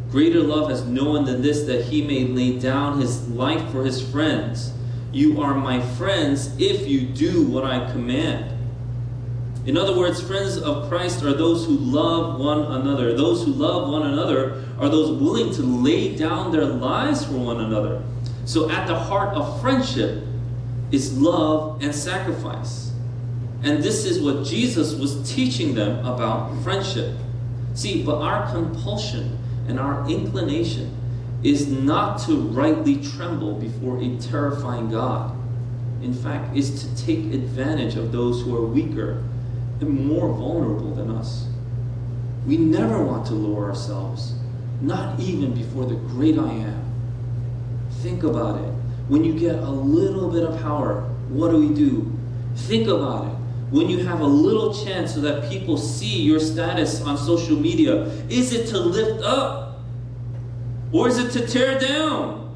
Greater 0.09 0.39
love 0.39 0.71
has 0.71 0.83
no 0.85 1.11
one 1.11 1.25
than 1.25 1.43
this, 1.43 1.63
that 1.65 1.85
he 1.85 2.01
may 2.01 2.25
lay 2.25 2.57
down 2.57 2.99
his 2.99 3.29
life 3.29 3.71
for 3.71 3.85
his 3.85 4.01
friends. 4.01 4.73
You 5.11 5.39
are 5.41 5.53
my 5.53 5.79
friends 5.79 6.55
if 6.59 6.87
you 6.87 7.01
do 7.01 7.43
what 7.43 7.63
I 7.63 7.91
command. 7.91 8.57
In 9.67 9.77
other 9.77 9.95
words, 9.95 10.19
friends 10.19 10.57
of 10.57 10.89
Christ 10.89 11.21
are 11.21 11.33
those 11.33 11.67
who 11.67 11.77
love 11.77 12.39
one 12.39 12.63
another. 12.63 13.15
Those 13.15 13.45
who 13.45 13.51
love 13.51 13.91
one 13.91 14.07
another 14.07 14.65
are 14.79 14.89
those 14.89 15.21
willing 15.21 15.53
to 15.53 15.61
lay 15.61 16.15
down 16.15 16.51
their 16.51 16.65
lives 16.65 17.25
for 17.25 17.33
one 17.33 17.59
another. 17.61 18.01
So, 18.45 18.69
at 18.69 18.87
the 18.87 18.97
heart 18.97 19.35
of 19.35 19.61
friendship 19.61 20.23
is 20.91 21.17
love 21.17 21.81
and 21.81 21.93
sacrifice. 21.93 22.91
And 23.63 23.83
this 23.83 24.05
is 24.05 24.19
what 24.19 24.45
Jesus 24.45 24.95
was 24.95 25.31
teaching 25.31 25.75
them 25.75 26.03
about 26.05 26.55
friendship. 26.63 27.15
See, 27.75 28.03
but 28.03 28.21
our 28.21 28.51
compulsion 28.51 29.37
and 29.67 29.79
our 29.79 30.09
inclination 30.09 30.97
is 31.43 31.67
not 31.67 32.19
to 32.23 32.35
rightly 32.35 32.97
tremble 32.97 33.55
before 33.55 34.01
a 34.01 34.17
terrifying 34.17 34.89
God. 34.89 35.35
In 36.01 36.13
fact, 36.13 36.55
is 36.57 36.83
to 36.83 37.05
take 37.05 37.19
advantage 37.33 37.95
of 37.95 38.11
those 38.11 38.41
who 38.41 38.55
are 38.55 38.65
weaker 38.65 39.23
and 39.79 40.07
more 40.07 40.29
vulnerable 40.33 40.93
than 40.93 41.11
us. 41.11 41.47
We 42.45 42.57
never 42.57 43.03
want 43.03 43.27
to 43.27 43.33
lower 43.33 43.69
ourselves, 43.69 44.33
not 44.81 45.19
even 45.19 45.53
before 45.53 45.85
the 45.85 45.95
great 45.95 46.37
I 46.37 46.51
am. 46.51 46.80
Think 48.01 48.23
about 48.23 48.59
it. 48.61 48.73
When 49.07 49.23
you 49.23 49.37
get 49.37 49.55
a 49.55 49.69
little 49.69 50.29
bit 50.29 50.43
of 50.43 50.59
power, 50.61 51.01
what 51.29 51.51
do 51.51 51.57
we 51.57 51.73
do? 51.73 52.11
Think 52.55 52.87
about 52.87 53.27
it 53.27 53.41
when 53.71 53.89
you 53.89 54.05
have 54.05 54.19
a 54.19 54.25
little 54.25 54.73
chance 54.73 55.13
so 55.15 55.21
that 55.21 55.49
people 55.49 55.77
see 55.77 56.21
your 56.21 56.39
status 56.39 57.01
on 57.03 57.17
social 57.17 57.55
media? 57.55 58.03
Is 58.29 58.53
it 58.53 58.67
to 58.67 58.79
lift 58.79 59.23
up? 59.23 59.79
Or 60.91 61.07
is 61.07 61.17
it 61.17 61.31
to 61.31 61.47
tear 61.47 61.79
down? 61.79 62.53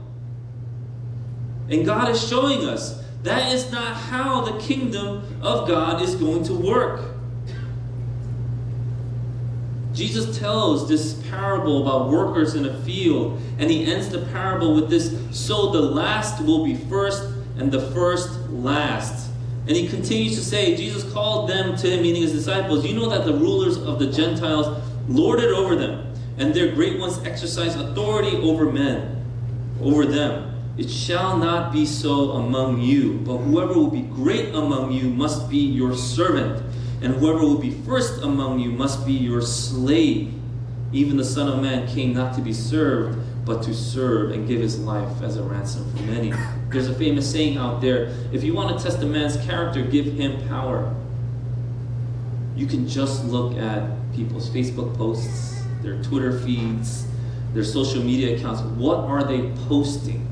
And 1.70 1.86
God 1.86 2.10
is 2.10 2.28
showing 2.28 2.66
us 2.66 3.02
that 3.24 3.52
is 3.54 3.72
not 3.72 3.96
how 3.96 4.42
the 4.42 4.60
kingdom 4.60 5.24
of 5.42 5.68
God 5.68 6.02
is 6.02 6.16
going 6.16 6.44
to 6.44 6.54
work. 6.54 7.15
Jesus 9.96 10.38
tells 10.38 10.88
this 10.88 11.14
parable 11.30 11.82
about 11.82 12.10
workers 12.10 12.54
in 12.56 12.66
a 12.66 12.82
field, 12.82 13.40
and 13.58 13.72
he 13.72 13.86
ends 13.92 14.10
the 14.10 14.20
parable 14.26 14.76
with 14.76 14.90
this 14.90 15.18
so 15.32 15.72
the 15.72 15.82
last 15.82 16.44
will 16.44 16.66
be 16.66 16.76
first, 16.76 17.24
and 17.58 17.72
the 17.72 17.92
first 17.92 18.30
last. 18.50 19.32
And 19.68 19.76
he 19.76 19.88
continues 19.88 20.36
to 20.36 20.44
say, 20.44 20.76
Jesus 20.76 21.12
called 21.12 21.50
them 21.50 21.76
to 21.78 21.90
him, 21.90 22.04
meaning 22.04 22.22
his 22.22 22.34
disciples. 22.34 22.86
You 22.86 22.96
know 22.96 23.10
that 23.10 23.26
the 23.26 23.34
rulers 23.34 23.78
of 23.78 23.98
the 23.98 24.08
Gentiles 24.08 24.84
lord 25.08 25.40
it 25.40 25.52
over 25.52 25.76
them, 25.76 26.14
and 26.38 26.54
their 26.54 26.74
great 26.74 27.00
ones 27.00 27.18
exercise 27.26 27.76
authority 27.76 28.38
over 28.38 28.72
men, 28.72 29.26
over 29.82 30.06
them. 30.06 30.52
It 30.78 30.90
shall 30.90 31.38
not 31.38 31.72
be 31.72 31.86
so 31.86 32.32
among 32.32 32.82
you, 32.82 33.14
but 33.20 33.38
whoever 33.38 33.74
will 33.74 33.90
be 33.90 34.02
great 34.02 34.54
among 34.54 34.92
you 34.92 35.10
must 35.10 35.50
be 35.50 35.58
your 35.58 35.96
servant, 35.96 36.62
and 37.06 37.14
whoever 37.18 37.42
will 37.42 37.60
be 37.60 37.70
first 37.70 38.24
among 38.24 38.60
you 38.60 38.72
must 38.72 39.06
be 39.06 39.14
your 39.14 39.40
slave. 39.40 40.34
Even 40.92 41.18
the 41.18 41.24
Son 41.24 41.48
of 41.48 41.62
Man 41.62 41.88
came 41.88 42.16
not 42.16 42.34
to 42.34 42.42
be 42.42 42.52
served, 42.52 43.20
but 43.46 43.62
to 43.62 43.76
serve 43.76 44.32
and 44.32 44.48
give 44.48 44.60
his 44.60 44.80
life 44.80 45.22
as 45.22 45.38
a 45.38 45.44
ransom 45.44 45.88
for 45.92 46.02
many. 46.02 46.34
There's 46.70 46.90
a 46.90 46.96
famous 46.96 47.32
saying 47.32 47.58
out 47.58 47.80
there 47.80 48.06
if 48.34 48.44
you 48.44 48.56
want 48.56 48.76
to 48.76 48.84
test 48.84 49.04
a 49.04 49.06
man's 49.06 49.38
character, 49.46 49.84
give 49.84 50.06
him 50.18 50.48
power. 50.48 50.96
You 52.56 52.66
can 52.66 52.88
just 52.88 53.24
look 53.26 53.56
at 53.56 53.88
people's 54.16 54.50
Facebook 54.50 54.98
posts, 54.98 55.62
their 55.84 56.02
Twitter 56.02 56.40
feeds, 56.40 57.06
their 57.54 57.64
social 57.64 58.02
media 58.02 58.36
accounts. 58.36 58.62
What 58.62 59.02
are 59.02 59.24
they 59.24 59.52
posting? 59.68 60.28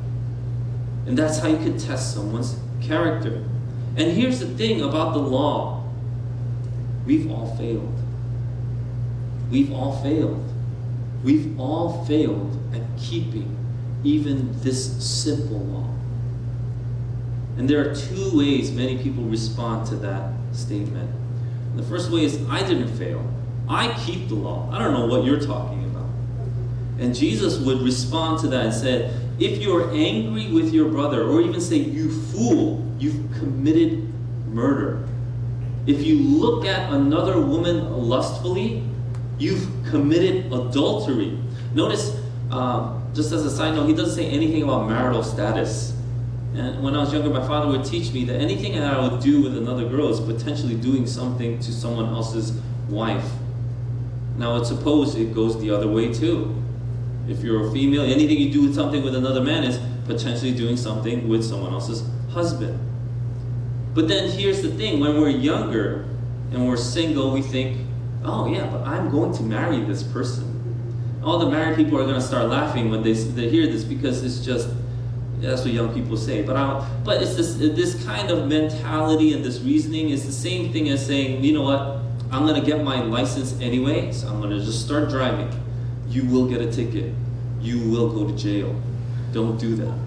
And 1.06 1.16
that's 1.16 1.38
how 1.38 1.50
you 1.50 1.58
can 1.58 1.78
test 1.78 2.16
someone's 2.16 2.58
character. 2.82 3.44
And 3.96 4.12
here's 4.12 4.40
the 4.40 4.48
thing 4.48 4.82
about 4.82 5.14
the 5.14 5.20
law 5.20 5.83
we've 7.06 7.32
all 7.32 7.56
failed. 7.58 8.00
We've 9.50 9.72
all 9.72 10.02
failed. 10.02 10.44
We've 11.24 11.60
all 11.60 12.06
failed 12.06 12.58
at 12.76 12.82
keeping 12.98 13.58
even 14.04 14.50
this 14.62 15.04
simple 15.04 15.60
law. 15.60 15.90
And 17.58 17.70
there 17.70 17.90
are 17.90 17.96
two 17.96 18.36
ways 18.38 18.72
many 18.72 18.98
people 18.98 19.24
respond 19.24 19.88
to 19.88 19.96
that 19.98 20.34
statement. 20.54 21.10
The 21.76 21.84
first 21.84 22.12
way 22.12 22.24
is, 22.26 22.40
I 22.50 22.66
didn't 22.66 22.96
fail. 22.98 23.26
I 23.70 23.94
keep 24.06 24.28
the 24.28 24.36
law. 24.36 24.70
I 24.72 24.80
don't 24.80 24.94
know 24.94 25.06
what 25.06 25.24
you're 25.26 25.40
talking 25.40 25.84
about. 25.86 26.10
And 27.00 27.16
Jesus 27.16 27.60
would 27.60 27.82
respond 27.82 28.40
to 28.42 28.48
that 28.48 28.66
and 28.66 28.74
said, 28.74 29.20
if 29.40 29.60
you're 29.60 29.92
angry 29.92 30.52
with 30.52 30.74
your 30.74 30.90
brother, 30.90 31.24
or 31.24 31.42
even 31.42 31.60
say, 31.62 31.78
you 31.78 32.12
fool, 32.12 32.86
you've 33.00 33.32
committed 33.40 34.12
murder. 34.48 35.08
If 35.86 36.06
you 36.06 36.16
look 36.20 36.66
at 36.66 36.94
another 36.94 37.40
woman 37.40 37.92
lustfully, 38.08 38.84
you've 39.38 39.68
committed 39.90 40.52
adultery. 40.54 41.38
Notice, 41.74 42.20
um, 42.52 43.06
just 43.14 43.32
as 43.34 43.46
a 43.46 43.52
side 43.52 43.76
note, 43.76 43.88
he 43.88 43.94
doesn't 43.94 44.16
say 44.16 44.30
anything 44.30 44.64
about 44.64 44.88
marital 44.88 45.24
status. 45.24 45.94
And 46.56 46.82
when 46.84 46.96
I 46.96 47.00
was 47.00 47.12
younger, 47.12 47.30
my 47.30 47.46
father 47.46 47.68
would 47.68 47.84
teach 47.84 48.14
me 48.14 48.24
that 48.26 48.40
anything 48.40 48.74
that 48.76 48.94
I 48.94 49.08
would 49.08 49.22
do 49.22 49.42
with 49.42 49.58
another 49.58 49.88
girl 49.90 50.08
is 50.10 50.20
potentially 50.20 50.76
doing 50.76 51.06
something 51.06 51.60
to 51.60 51.72
someone 51.72 52.06
else's 52.14 52.54
wife. 52.88 53.28
Now, 54.38 54.54
let's 54.54 54.70
suppose 54.70 55.16
it 55.16 55.34
goes 55.34 55.60
the 55.60 55.72
other 55.72 55.88
way 55.88 56.14
too. 56.14 56.56
If 57.28 57.42
you're 57.42 57.68
a 57.68 57.72
female, 57.72 58.04
anything 58.04 58.38
you 58.38 58.52
do 58.52 58.62
with 58.62 58.76
something 58.76 59.04
with 59.04 59.16
another 59.16 59.42
man 59.42 59.64
is 59.64 59.80
potentially 60.06 60.54
doing 60.54 60.78
something 60.78 61.28
with 61.28 61.44
someone 61.44 61.74
else's 61.74 62.04
husband. 62.32 62.80
But 63.94 64.08
then 64.08 64.30
here's 64.30 64.62
the 64.62 64.70
thing 64.70 65.00
when 65.00 65.20
we're 65.20 65.30
younger 65.30 66.06
and 66.52 66.68
we're 66.68 66.78
single, 66.78 67.32
we 67.32 67.42
think, 67.42 67.86
oh, 68.24 68.52
yeah, 68.52 68.66
but 68.68 68.82
I'm 68.88 69.10
going 69.12 69.34
to 69.34 69.44
marry 69.44 69.82
this 69.82 70.04
person. 70.04 70.50
All 71.24 71.40
the 71.40 71.50
married 71.50 71.78
people 71.78 71.98
are 72.00 72.04
going 72.04 72.16
to 72.16 72.22
start 72.22 72.50
laughing 72.50 72.90
when 72.90 73.04
they, 73.04 73.14
they 73.14 73.50
hear 73.50 73.68
this 73.68 73.84
because 73.84 74.24
it's 74.24 74.46
just 74.46 74.70
that's 75.44 75.64
what 75.64 75.74
young 75.74 75.94
people 75.94 76.18
say. 76.18 76.42
But 76.42 76.56
I, 76.56 76.90
but 77.04 77.22
it's 77.22 77.36
this 77.36 77.56
this 77.56 78.04
kind 78.06 78.32
of 78.32 78.48
mentality 78.48 79.34
and 79.34 79.44
this 79.44 79.60
reasoning 79.60 80.10
is 80.10 80.26
the 80.26 80.32
same 80.32 80.72
thing 80.72 80.90
as 80.90 81.06
saying, 81.06 81.44
you 81.44 81.54
know 81.54 81.64
what, 81.64 82.00
I'm 82.32 82.46
gonna 82.46 82.64
get 82.64 82.84
my 82.84 83.02
license 83.04 83.60
anyway, 83.60 84.12
so 84.12 84.28
I'm 84.28 84.42
gonna 84.42 84.60
just 84.60 84.86
start 84.86 85.10
driving. 85.10 85.50
You 86.08 86.26
will 86.26 86.48
get 86.48 86.62
a 86.62 86.72
ticket. 86.72 87.14
You 87.62 87.90
will 87.90 88.10
go 88.10 88.28
to 88.28 88.36
jail. 88.38 88.76
Don't 89.34 89.58
do 89.60 89.76
that. 89.76 89.98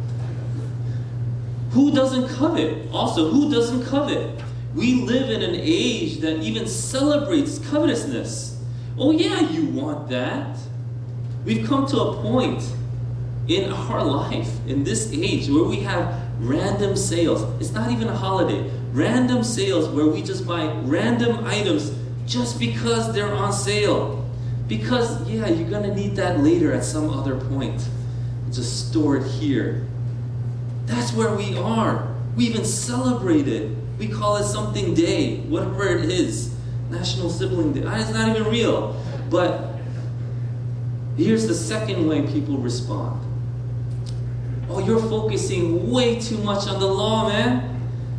Who 1.76 1.90
doesn't 1.90 2.28
covet? 2.38 2.90
Also, 2.90 3.28
who 3.28 3.50
doesn't 3.50 3.84
covet? 3.84 4.42
We 4.74 4.94
live 5.02 5.28
in 5.28 5.42
an 5.42 5.54
age 5.54 6.20
that 6.20 6.42
even 6.42 6.66
celebrates 6.66 7.58
covetousness. 7.68 8.58
Oh, 8.96 9.10
yeah, 9.10 9.40
you 9.50 9.66
want 9.66 10.08
that. 10.08 10.56
We've 11.44 11.66
come 11.66 11.86
to 11.88 12.00
a 12.00 12.22
point 12.22 12.64
in 13.46 13.70
our 13.70 14.02
life, 14.02 14.48
in 14.66 14.84
this 14.84 15.12
age, 15.12 15.50
where 15.50 15.64
we 15.64 15.80
have 15.80 16.18
random 16.38 16.96
sales. 16.96 17.42
It's 17.60 17.72
not 17.72 17.90
even 17.90 18.08
a 18.08 18.16
holiday. 18.16 18.70
Random 18.92 19.44
sales 19.44 19.86
where 19.90 20.06
we 20.06 20.22
just 20.22 20.46
buy 20.46 20.72
random 20.84 21.44
items 21.44 21.92
just 22.24 22.58
because 22.58 23.12
they're 23.12 23.34
on 23.34 23.52
sale. 23.52 24.24
Because, 24.66 25.28
yeah, 25.28 25.46
you're 25.48 25.68
going 25.68 25.82
to 25.82 25.94
need 25.94 26.16
that 26.16 26.40
later 26.40 26.72
at 26.72 26.84
some 26.84 27.10
other 27.10 27.36
point. 27.36 27.86
Just 28.50 28.88
store 28.88 29.18
it 29.18 29.26
here. 29.26 29.86
That's 30.86 31.12
where 31.12 31.34
we 31.34 31.56
are. 31.58 32.14
We 32.36 32.46
even 32.46 32.64
celebrate 32.64 33.48
it. 33.48 33.70
We 33.98 34.08
call 34.08 34.36
it 34.36 34.44
something 34.44 34.94
day, 34.94 35.38
whatever 35.40 35.86
it 35.88 36.10
is. 36.10 36.54
National 36.90 37.30
Sibling 37.30 37.72
Day. 37.72 37.82
Ah, 37.84 37.98
it's 37.98 38.12
not 38.12 38.28
even 38.28 38.50
real. 38.50 39.00
But 39.30 39.76
here's 41.16 41.46
the 41.46 41.54
second 41.54 42.06
way 42.06 42.22
people 42.26 42.58
respond 42.58 43.22
Oh, 44.68 44.80
you're 44.80 45.00
focusing 45.00 45.90
way 45.90 46.18
too 46.18 46.38
much 46.38 46.66
on 46.66 46.80
the 46.80 46.86
law, 46.86 47.28
man. 47.28 47.72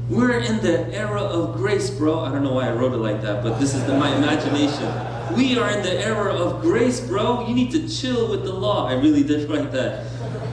We're 0.10 0.40
in 0.40 0.62
the 0.62 0.94
era 0.94 1.22
of 1.22 1.56
grace, 1.56 1.90
bro. 1.90 2.22
I 2.22 2.32
don't 2.32 2.42
know 2.42 2.54
why 2.54 2.70
I 2.70 2.72
wrote 2.72 2.94
it 2.94 2.98
like 2.98 3.22
that, 3.22 3.44
but 3.44 3.60
this 3.60 3.76
is 3.76 3.84
the, 3.86 3.98
my 3.98 4.16
imagination. 4.16 5.36
We 5.36 5.58
are 5.60 5.70
in 5.70 5.84
the 5.84 6.00
era 6.00 6.34
of 6.34 6.62
grace, 6.62 7.02
bro. 7.02 7.46
You 7.46 7.54
need 7.54 7.72
to 7.72 7.90
chill 7.90 8.32
with 8.32 8.46
the 8.46 8.54
law. 8.54 8.88
I 8.88 8.94
really 8.94 9.24
did 9.24 9.50
write 9.50 9.74
that. 9.74 10.06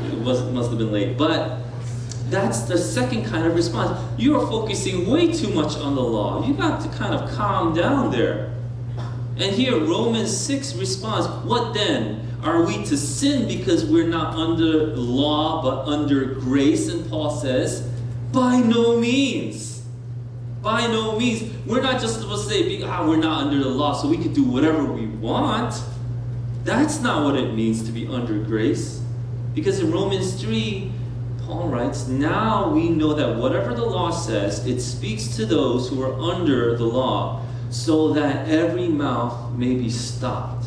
It 0.07 0.19
was, 0.19 0.43
must 0.51 0.71
have 0.71 0.79
been 0.79 0.91
late. 0.91 1.17
But 1.17 1.61
that's 2.35 2.63
the 2.63 2.77
second 2.77 3.27
kind 3.27 3.47
of 3.47 3.55
response. 3.55 3.99
You 4.19 4.37
are 4.39 4.47
focusing 4.47 5.09
way 5.09 5.33
too 5.33 5.49
much 5.51 5.77
on 5.77 5.95
the 5.95 6.03
law. 6.03 6.45
You 6.47 6.55
got 6.55 6.83
to 6.83 6.89
kind 6.99 7.15
of 7.15 7.31
calm 7.31 7.75
down 7.75 8.11
there. 8.11 8.53
And 9.37 9.55
here, 9.55 9.79
Romans 9.79 10.37
6 10.37 10.75
responds 10.77 11.27
What 11.47 11.75
then? 11.75 12.21
Are 12.43 12.63
we 12.63 12.85
to 12.85 12.97
sin 12.97 13.49
because 13.49 13.85
we're 13.87 14.09
not 14.09 14.35
under 14.35 14.95
law 14.97 15.63
but 15.63 15.91
under 15.91 16.27
grace? 16.35 16.89
And 16.89 17.09
Paul 17.09 17.31
says, 17.31 17.89
by 18.33 18.59
no 18.59 18.99
means. 18.99 19.83
By 20.61 20.87
no 20.89 21.19
means. 21.19 21.55
We're 21.67 21.81
not 21.81 22.01
just 22.01 22.21
supposed 22.21 22.49
to 22.49 22.55
say, 22.55 22.83
ah, 22.83 23.09
we're 23.09 23.17
not 23.17 23.45
under 23.45 23.63
the 23.63 23.71
law, 23.71 23.95
so 23.95 24.09
we 24.09 24.19
can 24.19 24.35
do 24.35 24.45
whatever 24.45 24.85
we 24.85 25.07
want. 25.07 25.75
That's 26.65 27.01
not 27.01 27.25
what 27.25 27.37
it 27.37 27.55
means 27.55 27.83
to 27.85 27.93
be 27.93 28.07
under 28.09 28.39
grace. 28.43 29.01
Because 29.55 29.79
in 29.79 29.91
Romans 29.91 30.35
3, 30.43 30.93
Paul 31.47 31.69
writes, 31.69 32.07
Now 32.07 32.71
we 32.71 32.89
know 32.89 33.15
that 33.15 33.37
whatever 33.37 33.75
the 33.75 33.85
law 33.85 34.11
says, 34.11 34.67
it 34.67 34.81
speaks 34.81 35.37
to 35.37 35.47
those 35.47 35.89
who 35.89 36.03
are 36.03 36.19
under 36.21 36.77
the 36.77 36.85
law, 36.85 37.45
so 37.71 38.13
that 38.13 38.49
every 38.49 38.89
mouth 38.89 39.53
may 39.57 39.75
be 39.75 39.91
stopped 39.91 40.67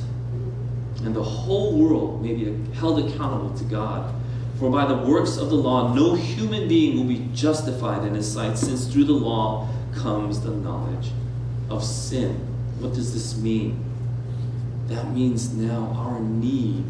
and 1.03 1.15
the 1.15 1.23
whole 1.23 1.77
world 1.77 2.21
may 2.21 2.33
be 2.33 2.73
held 2.73 2.99
accountable 2.99 3.55
to 3.57 3.63
God. 3.65 4.13
For 4.59 4.71
by 4.71 4.85
the 4.85 4.97
works 4.97 5.37
of 5.37 5.49
the 5.49 5.55
law, 5.55 5.93
no 5.93 6.15
human 6.15 6.67
being 6.67 6.97
will 6.97 7.05
be 7.05 7.29
justified 7.33 8.05
in 8.05 8.15
his 8.15 8.31
sight, 8.31 8.57
since 8.57 8.91
through 8.91 9.05
the 9.05 9.13
law 9.13 9.69
comes 9.93 10.41
the 10.41 10.51
knowledge 10.51 11.11
of 11.69 11.83
sin. 11.83 12.35
What 12.79 12.93
does 12.93 13.13
this 13.13 13.37
mean? 13.37 13.83
That 14.87 15.11
means 15.13 15.53
now 15.53 15.93
our 15.95 16.19
need 16.19 16.85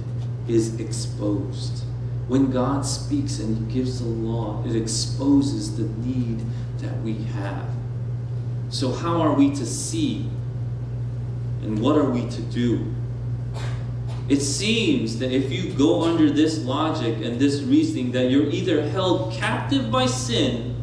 is 0.47 0.80
exposed. 0.80 1.84
When 2.28 2.52
God 2.52 2.86
speaks 2.86 3.40
and 3.40 3.58
He 3.58 3.74
gives 3.74 4.00
the 4.00 4.08
law, 4.08 4.63
it 4.66 4.76
exposes 4.76 5.78
the 5.78 5.84
need 6.06 6.44
that 6.80 7.02
we 7.02 7.13
have. 7.13 7.70
So, 8.70 8.92
how 8.92 9.22
are 9.22 9.34
we 9.34 9.52
to 9.52 9.66
see? 9.66 10.30
And 11.62 11.80
what 11.80 11.98
are 11.98 12.10
we 12.10 12.30
to 12.30 12.42
do? 12.42 12.94
It 14.30 14.42
seems 14.42 15.20
that 15.20 15.32
if 15.32 15.52
you 15.52 15.72
go 15.74 16.04
under 16.04 16.30
this 16.30 16.63
logic 16.66 17.24
and 17.24 17.40
this 17.40 17.62
reasoning, 17.62 18.12
that 18.12 18.30
you're 18.30 18.50
either 18.50 18.88
held 18.90 19.34
captive 19.34 19.90
by 19.90 20.06
sin 20.06 20.76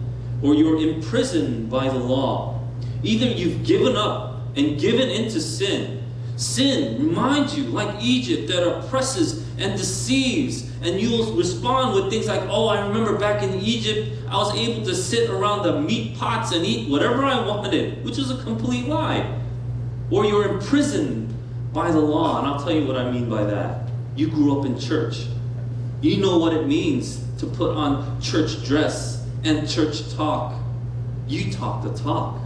or 0.42 0.54
you're 0.54 0.78
imprisoned 0.78 1.70
by 1.70 1.88
the 1.88 1.98
law. 1.98 2.60
Either 3.02 3.26
you've 3.26 3.64
given 3.64 3.96
up 3.96 4.40
and 4.56 4.80
given 4.80 5.10
into 5.10 5.40
sin. 5.40 6.02
Sin 6.36 7.06
reminds 7.06 7.56
you, 7.56 7.64
like 7.64 8.02
Egypt, 8.02 8.48
that 8.48 8.66
oppresses 8.66 9.46
and 9.58 9.78
deceives, 9.78 10.70
and 10.84 11.00
you'll 11.00 11.32
respond 11.34 11.94
with 11.94 12.10
things 12.10 12.26
like, 12.26 12.42
Oh, 12.42 12.68
I 12.68 12.86
remember 12.86 13.18
back 13.18 13.42
in 13.42 13.54
Egypt, 13.60 14.18
I 14.28 14.36
was 14.36 14.54
able 14.54 14.84
to 14.84 14.94
sit 14.94 15.30
around 15.30 15.62
the 15.62 15.80
meat 15.80 16.16
pots 16.18 16.52
and 16.52 16.64
eat 16.64 16.90
whatever 16.90 17.24
I 17.24 17.46
wanted, 17.46 18.04
which 18.04 18.18
is 18.18 18.30
a 18.30 18.42
complete 18.42 18.86
lie. 18.86 19.40
Or 20.10 20.26
you're 20.26 20.46
imprisoned 20.46 21.34
by 21.72 21.90
the 21.90 22.00
law. 22.00 22.38
And 22.38 22.46
I'll 22.46 22.58
tell 22.58 22.72
you 22.72 22.86
what 22.86 22.96
I 22.96 23.10
mean 23.10 23.30
by 23.30 23.44
that. 23.44 23.88
You 24.14 24.28
grew 24.28 24.58
up 24.58 24.66
in 24.66 24.78
church. 24.78 25.26
You 26.02 26.18
know 26.18 26.38
what 26.38 26.52
it 26.52 26.66
means 26.66 27.24
to 27.38 27.46
put 27.46 27.74
on 27.74 28.20
church 28.20 28.62
dress 28.64 29.26
and 29.42 29.68
church 29.68 30.12
talk. 30.14 30.54
You 31.26 31.50
talk 31.50 31.82
the 31.82 31.94
talk. 31.94 32.38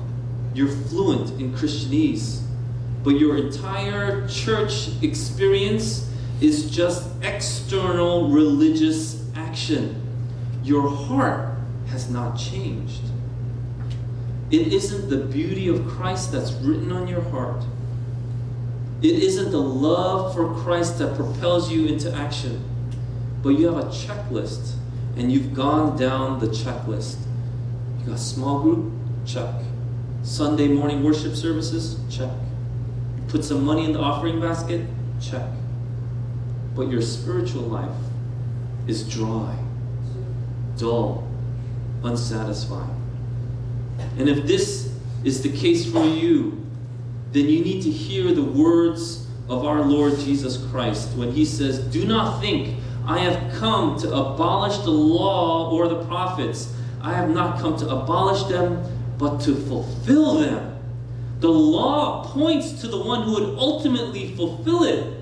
You're 0.55 0.68
fluent 0.68 1.40
in 1.40 1.53
Christianese. 1.53 2.40
But 3.03 3.18
your 3.18 3.37
entire 3.37 4.27
church 4.29 4.90
experience 5.03 6.08
is 6.40 6.70
just 6.70 7.09
external 7.22 8.31
religious 8.31 9.24
action. 9.35 10.01
Your 10.62 10.88
heart 10.88 11.57
has 11.88 12.11
not 12.11 12.38
changed. 12.38 13.03
It 14.51 14.72
isn't 14.72 15.11
the 15.11 15.16
beauty 15.16 15.68
of 15.68 15.87
Christ 15.87 16.33
that's 16.33 16.53
written 16.53 16.92
on 16.92 17.09
your 17.09 17.22
heart. 17.22 17.64
It 19.03 19.22
isn't 19.22 19.51
the 19.51 19.61
love 19.61 20.35
for 20.35 20.55
Christ 20.62 20.98
that 20.98 21.16
propels 21.16 21.70
you 21.70 21.87
into 21.87 22.12
action, 22.14 22.64
but 23.42 23.51
you 23.51 23.66
have 23.66 23.77
a 23.77 23.88
checklist 23.88 24.74
and 25.16 25.31
you've 25.31 25.55
gone 25.55 25.96
down 25.96 26.38
the 26.38 26.46
checklist. 26.46 27.18
You 28.01 28.07
got 28.07 28.18
small 28.18 28.61
group? 28.61 28.92
Check. 29.27 29.55
Sunday 30.22 30.68
morning 30.68 31.03
worship 31.03 31.35
services? 31.35 31.98
Check. 32.11 32.31
You 33.16 33.22
put 33.29 33.44
some 33.44 33.64
money 33.64 33.85
in 33.85 33.92
the 33.92 34.01
offering 34.01 34.40
basket? 34.40 34.87
Check. 35.20 35.42
But 36.79 36.93
your 36.93 37.03
spiritual 37.03 37.62
life 37.62 37.91
is 38.87 39.03
dry, 39.03 39.59
dull, 40.77 41.27
unsatisfying. 42.05 42.95
And 44.17 44.29
if 44.29 44.47
this 44.47 44.97
is 45.25 45.43
the 45.43 45.51
case 45.51 45.91
for 45.91 46.05
you, 46.05 46.64
then 47.33 47.47
you 47.47 47.64
need 47.64 47.83
to 47.83 47.91
hear 47.91 48.33
the 48.33 48.45
words 48.45 49.27
of 49.49 49.64
our 49.64 49.83
Lord 49.83 50.21
Jesus 50.21 50.64
Christ 50.71 51.17
when 51.17 51.33
he 51.33 51.45
says, 51.45 51.81
Do 51.81 52.07
not 52.07 52.41
think 52.41 52.79
I 53.05 53.19
have 53.19 53.59
come 53.59 53.99
to 53.99 54.14
abolish 54.14 54.79
the 54.79 54.93
law 54.93 55.73
or 55.73 55.88
the 55.88 56.05
prophets. 56.05 56.73
I 57.03 57.12
have 57.12 57.31
not 57.31 57.59
come 57.59 57.77
to 57.79 57.88
abolish 57.88 58.45
them, 58.45 58.85
but 59.19 59.41
to 59.41 59.57
fulfill 59.57 60.35
them. 60.35 60.79
The 61.41 61.49
law 61.49 62.25
points 62.33 62.81
to 62.83 62.87
the 62.87 63.03
one 63.03 63.25
who 63.25 63.33
would 63.35 63.59
ultimately 63.59 64.37
fulfill 64.37 64.85
it. 64.85 65.18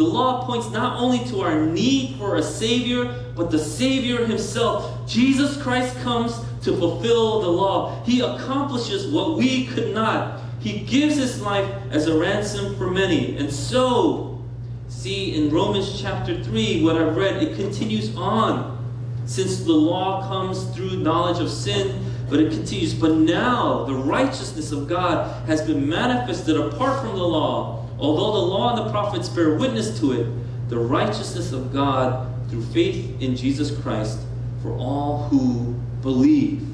The 0.00 0.06
law 0.06 0.46
points 0.46 0.70
not 0.70 0.98
only 0.98 1.18
to 1.26 1.42
our 1.42 1.60
need 1.60 2.16
for 2.16 2.36
a 2.36 2.42
Savior, 2.42 3.04
but 3.36 3.50
the 3.50 3.58
Savior 3.58 4.24
Himself. 4.24 5.06
Jesus 5.06 5.60
Christ 5.60 5.94
comes 6.00 6.40
to 6.62 6.74
fulfill 6.74 7.42
the 7.42 7.50
law. 7.50 8.02
He 8.04 8.22
accomplishes 8.22 9.08
what 9.08 9.36
we 9.36 9.66
could 9.66 9.92
not. 9.92 10.40
He 10.58 10.78
gives 10.86 11.16
his 11.16 11.42
life 11.42 11.70
as 11.90 12.06
a 12.06 12.18
ransom 12.18 12.76
for 12.76 12.90
many. 12.90 13.36
And 13.36 13.52
so, 13.52 14.42
see 14.88 15.34
in 15.34 15.50
Romans 15.50 16.00
chapter 16.00 16.42
3, 16.42 16.82
what 16.82 16.96
I've 16.96 17.14
read, 17.14 17.42
it 17.42 17.56
continues 17.56 18.16
on. 18.16 18.78
since 19.26 19.64
the 19.64 19.72
law 19.74 20.26
comes 20.26 20.64
through 20.74 20.96
knowledge 20.96 21.42
of 21.42 21.50
sin, 21.50 22.02
but 22.30 22.40
it 22.40 22.50
continues. 22.50 22.94
But 22.94 23.16
now 23.16 23.84
the 23.84 23.94
righteousness 23.94 24.72
of 24.72 24.88
God 24.88 25.46
has 25.46 25.60
been 25.60 25.86
manifested 25.86 26.56
apart 26.56 27.02
from 27.02 27.18
the 27.18 27.22
law. 27.22 27.79
Although 28.00 28.32
the 28.32 28.46
law 28.46 28.76
and 28.76 28.86
the 28.86 28.90
prophets 28.90 29.28
bear 29.28 29.54
witness 29.54 30.00
to 30.00 30.12
it, 30.12 30.26
the 30.68 30.78
righteousness 30.78 31.52
of 31.52 31.72
God 31.72 32.28
through 32.48 32.64
faith 32.66 33.20
in 33.20 33.36
Jesus 33.36 33.76
Christ 33.82 34.20
for 34.62 34.72
all 34.76 35.28
who 35.28 35.74
believe. 36.02 36.66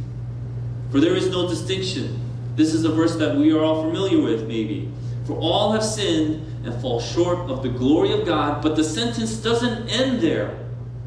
For 0.91 1.01
there 1.01 1.15
is 1.15 1.29
no 1.29 1.49
distinction. 1.49 2.21
This 2.55 2.73
is 2.73 2.85
a 2.85 2.91
verse 2.91 3.17
that 3.17 3.37
we 3.37 3.53
are 3.53 3.63
all 3.63 3.83
familiar 3.83 4.23
with, 4.23 4.47
maybe. 4.47 4.91
For 5.27 5.35
all 5.35 5.73
have 5.73 5.85
sinned 5.85 6.47
and 6.65 6.81
fall 6.81 7.01
short 7.01 7.51
of 7.51 7.63
the 7.63 7.69
glory 7.69 8.13
of 8.13 8.25
God, 8.25 8.63
but 8.63 8.77
the 8.77 8.85
sentence 8.85 9.37
doesn't 9.37 9.89
end 9.89 10.21
there. 10.21 10.59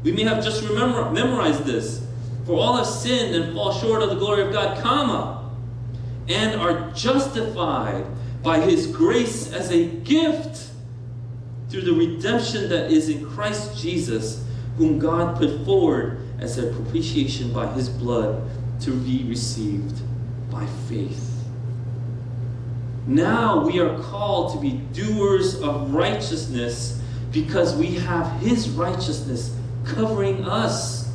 We 0.02 0.12
may 0.12 0.24
have 0.24 0.44
just 0.44 0.62
remember, 0.68 1.10
memorized 1.10 1.64
this. 1.64 2.06
For 2.46 2.58
all 2.58 2.76
have 2.76 2.86
sinned 2.86 3.34
and 3.34 3.54
fall 3.54 3.72
short 3.72 4.02
of 4.02 4.10
the 4.10 4.16
glory 4.16 4.42
of 4.42 4.52
God, 4.52 4.82
comma, 4.82 5.50
and 6.28 6.60
are 6.60 6.90
justified 6.92 8.06
by 8.42 8.60
his 8.60 8.86
grace 8.86 9.52
as 9.52 9.70
a 9.70 9.86
gift 9.86 10.70
through 11.68 11.82
the 11.82 11.92
redemption 11.92 12.68
that 12.68 12.90
is 12.90 13.08
in 13.08 13.24
Christ 13.30 13.80
Jesus, 13.80 14.44
whom 14.76 14.98
God 14.98 15.36
put 15.36 15.64
forward 15.64 16.20
as 16.38 16.58
a 16.58 16.72
propitiation 16.72 17.52
by 17.52 17.66
his 17.72 17.88
blood 17.88 18.48
to 18.80 18.92
be 18.92 19.24
received 19.24 20.00
by 20.50 20.66
faith. 20.88 21.26
Now 23.06 23.64
we 23.64 23.78
are 23.78 23.98
called 24.02 24.54
to 24.54 24.60
be 24.60 24.72
doers 24.92 25.60
of 25.60 25.92
righteousness 25.92 27.02
because 27.32 27.74
we 27.74 27.94
have 27.96 28.40
his 28.40 28.70
righteousness 28.70 29.54
covering 29.84 30.44
us. 30.44 31.10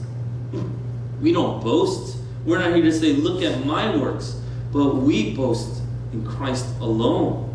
We 1.21 1.33
don't 1.33 1.63
boast. 1.63 2.17
We're 2.45 2.59
not 2.59 2.73
here 2.73 2.83
to 2.83 2.91
say, 2.91 3.13
look 3.13 3.41
at 3.41 3.65
my 3.65 3.95
works, 3.97 4.39
but 4.71 4.95
we 4.95 5.35
boast 5.35 5.81
in 6.15 6.25
Christ 6.25 6.65
alone. 6.79 7.51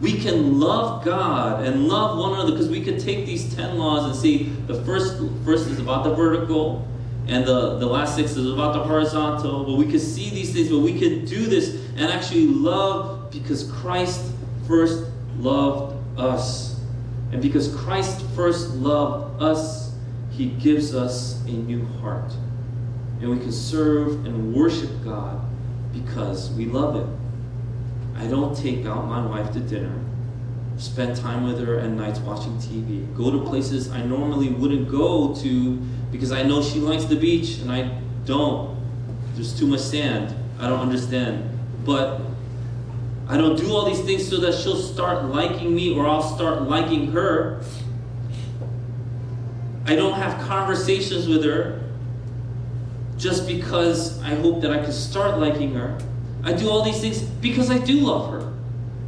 We 0.00 0.20
can 0.20 0.58
love 0.58 1.04
God 1.04 1.64
and 1.64 1.86
love 1.86 2.18
one 2.18 2.34
another 2.34 2.52
because 2.52 2.68
we 2.68 2.82
could 2.82 2.98
take 2.98 3.26
these 3.26 3.54
10 3.54 3.78
laws 3.78 4.04
and 4.04 4.14
see 4.16 4.44
the 4.66 4.82
first, 4.82 5.22
first 5.44 5.68
is 5.68 5.78
about 5.78 6.04
the 6.04 6.14
vertical, 6.14 6.88
and 7.28 7.46
the, 7.46 7.78
the 7.78 7.86
last 7.86 8.16
six 8.16 8.32
is 8.32 8.50
about 8.50 8.72
the 8.74 8.82
horizontal. 8.82 9.64
But 9.64 9.74
we 9.74 9.86
could 9.86 10.00
see 10.00 10.30
these 10.30 10.52
things, 10.52 10.70
but 10.70 10.80
we 10.80 10.98
could 10.98 11.26
do 11.26 11.46
this 11.46 11.80
and 11.96 12.10
actually 12.10 12.46
love 12.46 13.30
because 13.30 13.70
Christ 13.70 14.32
first 14.66 15.04
loved 15.38 15.96
us. 16.18 16.80
And 17.30 17.40
because 17.40 17.74
Christ 17.74 18.24
first 18.34 18.70
loved 18.70 19.40
us, 19.40 19.94
he 20.30 20.46
gives 20.46 20.94
us 20.94 21.42
a 21.44 21.52
new 21.52 21.84
heart. 22.00 22.32
And 23.20 23.30
we 23.30 23.38
can 23.38 23.52
serve 23.52 24.26
and 24.26 24.52
worship 24.52 24.90
God 25.04 25.40
because 25.92 26.50
we 26.50 26.66
love 26.66 26.96
Him. 26.96 27.21
I 28.22 28.28
don't 28.28 28.56
take 28.56 28.86
out 28.86 29.08
my 29.08 29.26
wife 29.26 29.52
to 29.54 29.58
dinner, 29.58 29.98
spend 30.76 31.16
time 31.16 31.42
with 31.42 31.58
her 31.58 31.80
at 31.80 31.90
nights 31.90 32.20
watching 32.20 32.56
TV, 32.58 33.12
go 33.16 33.32
to 33.32 33.44
places 33.44 33.90
I 33.90 34.00
normally 34.04 34.48
wouldn't 34.48 34.88
go 34.88 35.34
to 35.34 35.76
because 36.12 36.30
I 36.30 36.44
know 36.44 36.62
she 36.62 36.78
likes 36.78 37.04
the 37.04 37.16
beach 37.16 37.58
and 37.58 37.72
I 37.72 38.00
don't. 38.24 38.78
There's 39.34 39.58
too 39.58 39.66
much 39.66 39.80
sand. 39.80 40.32
I 40.60 40.68
don't 40.68 40.78
understand. 40.78 41.50
But 41.84 42.20
I 43.26 43.36
don't 43.36 43.56
do 43.56 43.72
all 43.72 43.86
these 43.86 44.02
things 44.02 44.28
so 44.28 44.36
that 44.36 44.54
she'll 44.54 44.76
start 44.76 45.24
liking 45.24 45.74
me 45.74 45.92
or 45.92 46.06
I'll 46.06 46.22
start 46.22 46.62
liking 46.68 47.10
her. 47.10 47.64
I 49.84 49.96
don't 49.96 50.14
have 50.14 50.40
conversations 50.46 51.26
with 51.26 51.44
her 51.44 51.82
just 53.16 53.48
because 53.48 54.22
I 54.22 54.36
hope 54.36 54.60
that 54.60 54.70
I 54.70 54.80
can 54.80 54.92
start 54.92 55.40
liking 55.40 55.74
her. 55.74 55.98
I 56.44 56.52
do 56.52 56.68
all 56.68 56.82
these 56.82 57.00
things 57.00 57.20
because 57.20 57.70
I 57.70 57.78
do 57.78 58.00
love 58.00 58.30
her. 58.30 58.52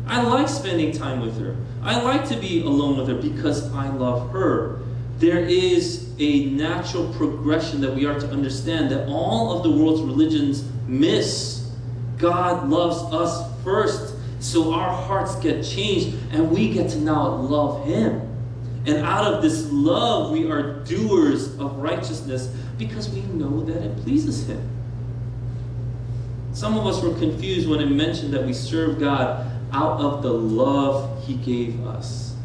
I 0.06 0.22
like 0.22 0.48
spending 0.48 0.92
time 0.92 1.20
with 1.20 1.38
her. 1.40 1.56
I 1.82 2.00
like 2.00 2.28
to 2.28 2.36
be 2.36 2.62
alone 2.62 2.96
with 2.98 3.08
her 3.08 3.14
because 3.14 3.72
I 3.72 3.88
love 3.88 4.30
her. 4.30 4.80
There 5.18 5.40
is 5.40 6.10
a 6.18 6.46
natural 6.46 7.12
progression 7.14 7.80
that 7.80 7.94
we 7.94 8.04
are 8.04 8.18
to 8.18 8.28
understand 8.30 8.90
that 8.90 9.08
all 9.08 9.56
of 9.56 9.62
the 9.62 9.70
world's 9.70 10.02
religions 10.02 10.64
miss. 10.86 11.70
God 12.18 12.68
loves 12.68 12.98
us 13.12 13.50
first, 13.62 14.14
so 14.40 14.72
our 14.72 14.92
hearts 14.92 15.36
get 15.36 15.64
changed 15.64 16.16
and 16.32 16.50
we 16.50 16.72
get 16.72 16.90
to 16.90 16.98
now 16.98 17.34
love 17.36 17.86
Him. 17.86 18.20
And 18.86 18.98
out 18.98 19.32
of 19.32 19.42
this 19.42 19.70
love, 19.70 20.30
we 20.30 20.50
are 20.50 20.84
doers 20.84 21.58
of 21.58 21.76
righteousness 21.78 22.54
because 22.76 23.08
we 23.08 23.22
know 23.22 23.62
that 23.62 23.82
it 23.82 23.96
pleases 24.02 24.46
Him. 24.46 24.73
Some 26.54 26.78
of 26.78 26.86
us 26.86 27.02
were 27.02 27.12
confused 27.18 27.68
when 27.68 27.80
it 27.80 27.90
mentioned 27.90 28.32
that 28.32 28.46
we 28.46 28.52
serve 28.52 29.00
God 29.00 29.50
out 29.72 30.00
of 30.00 30.22
the 30.22 30.32
love 30.32 31.26
He 31.26 31.34
gave 31.34 31.84
us. 31.84 32.36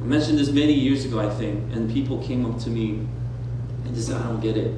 I 0.00 0.04
mentioned 0.04 0.38
this 0.38 0.50
many 0.50 0.72
years 0.72 1.04
ago, 1.04 1.20
I 1.20 1.28
think, 1.28 1.70
and 1.74 1.92
people 1.92 2.22
came 2.22 2.46
up 2.46 2.58
to 2.60 2.70
me 2.70 3.06
and 3.84 3.96
said, 3.96 4.20
I 4.20 4.24
don't 4.24 4.40
get 4.40 4.56
it. 4.56 4.74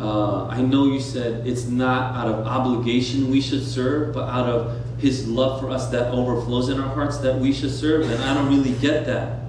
Uh, 0.00 0.46
I 0.46 0.62
know 0.62 0.86
you 0.86 1.00
said 1.00 1.46
it's 1.46 1.66
not 1.66 2.16
out 2.16 2.26
of 2.26 2.44
obligation 2.44 3.30
we 3.30 3.40
should 3.40 3.64
serve, 3.64 4.12
but 4.12 4.28
out 4.28 4.48
of 4.48 4.80
His 4.98 5.28
love 5.28 5.60
for 5.60 5.70
us 5.70 5.88
that 5.90 6.10
overflows 6.10 6.68
in 6.68 6.80
our 6.80 6.92
hearts 6.92 7.18
that 7.18 7.38
we 7.38 7.52
should 7.52 7.70
serve, 7.70 8.10
and 8.10 8.20
I 8.24 8.34
don't 8.34 8.48
really 8.48 8.76
get 8.80 9.06
that. 9.06 9.42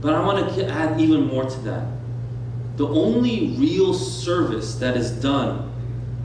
But 0.00 0.14
I 0.14 0.26
want 0.26 0.52
to 0.56 0.68
add 0.68 1.00
even 1.00 1.28
more 1.28 1.44
to 1.44 1.58
that. 1.60 1.86
The 2.76 2.88
only 2.88 3.54
real 3.56 3.94
service 3.94 4.74
that 4.76 4.96
is 4.96 5.12
done 5.12 5.72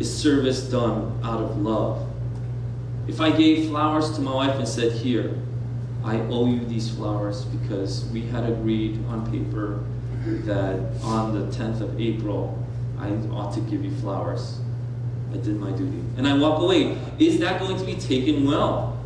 is 0.02 0.22
service 0.22 0.64
done 0.64 1.20
out 1.24 1.40
of 1.40 1.58
love. 1.58 2.08
If 3.08 3.22
I 3.22 3.30
gave 3.30 3.70
flowers 3.70 4.12
to 4.16 4.22
my 4.22 4.34
wife 4.34 4.56
and 4.56 4.68
said, 4.68 4.92
Here, 4.92 5.34
I 6.04 6.18
owe 6.22 6.48
you 6.48 6.66
these 6.66 6.90
flowers 6.90 7.46
because 7.46 8.06
we 8.06 8.22
had 8.22 8.50
agreed 8.50 9.06
on 9.08 9.30
paper 9.32 9.84
that 10.46 10.80
on 11.04 11.34
the 11.34 11.56
10th 11.56 11.82
of 11.82 12.00
April 12.02 12.58
I 12.98 13.10
ought 13.32 13.54
to 13.54 13.62
give 13.62 13.84
you 13.86 13.92
flowers. 13.98 14.60
I 15.32 15.38
did 15.38 15.60
my 15.60 15.72
duty. 15.72 16.04
And 16.18 16.28
I 16.28 16.38
walk 16.38 16.62
away. 16.62 16.98
Is 17.20 17.40
that 17.40 17.60
going 17.60 17.78
to 17.78 17.86
be 17.86 17.96
taken 17.96 18.46
well? 18.46 19.00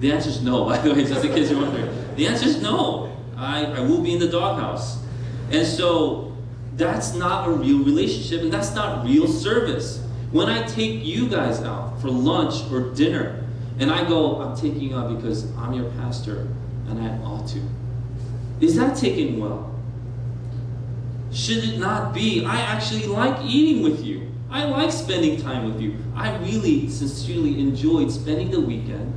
The 0.00 0.12
answer 0.12 0.30
is 0.30 0.42
no, 0.42 0.64
by 0.68 0.78
the 0.78 0.92
way, 0.94 1.04
just 1.04 1.24
in 1.24 1.32
case 1.32 1.50
you're 1.50 1.60
wondering. 1.60 1.88
The 2.16 2.26
answer 2.26 2.46
is 2.46 2.62
no. 2.62 3.14
I, 3.36 3.66
I 3.66 3.80
will 3.80 4.02
be 4.02 4.14
in 4.14 4.18
the 4.18 4.28
doghouse. 4.28 4.98
And 5.50 5.66
so 5.66 6.25
that's 6.76 7.14
not 7.14 7.48
a 7.48 7.52
real 7.52 7.78
relationship 7.78 8.42
and 8.42 8.52
that's 8.52 8.74
not 8.74 9.04
real 9.04 9.26
service. 9.26 10.02
When 10.30 10.48
I 10.48 10.66
take 10.66 11.04
you 11.04 11.28
guys 11.28 11.62
out 11.62 12.00
for 12.00 12.10
lunch 12.10 12.70
or 12.70 12.94
dinner, 12.94 13.44
and 13.78 13.90
I 13.90 14.08
go, 14.08 14.40
I'm 14.40 14.56
taking 14.56 14.80
you 14.80 14.96
out 14.96 15.14
because 15.16 15.54
I'm 15.56 15.72
your 15.72 15.90
pastor 15.92 16.48
and 16.88 17.00
I 17.00 17.08
ought 17.24 17.46
to. 17.48 17.60
Is 18.60 18.76
that 18.76 18.96
taken 18.96 19.38
well? 19.38 19.74
Should 21.32 21.64
it 21.64 21.78
not 21.78 22.14
be? 22.14 22.44
I 22.44 22.60
actually 22.60 23.06
like 23.06 23.44
eating 23.44 23.82
with 23.82 24.04
you. 24.04 24.32
I 24.50 24.64
like 24.64 24.90
spending 24.90 25.40
time 25.40 25.70
with 25.70 25.80
you. 25.80 25.96
I 26.14 26.36
really 26.38 26.88
sincerely 26.88 27.60
enjoyed 27.60 28.10
spending 28.10 28.50
the 28.50 28.60
weekend 28.60 29.12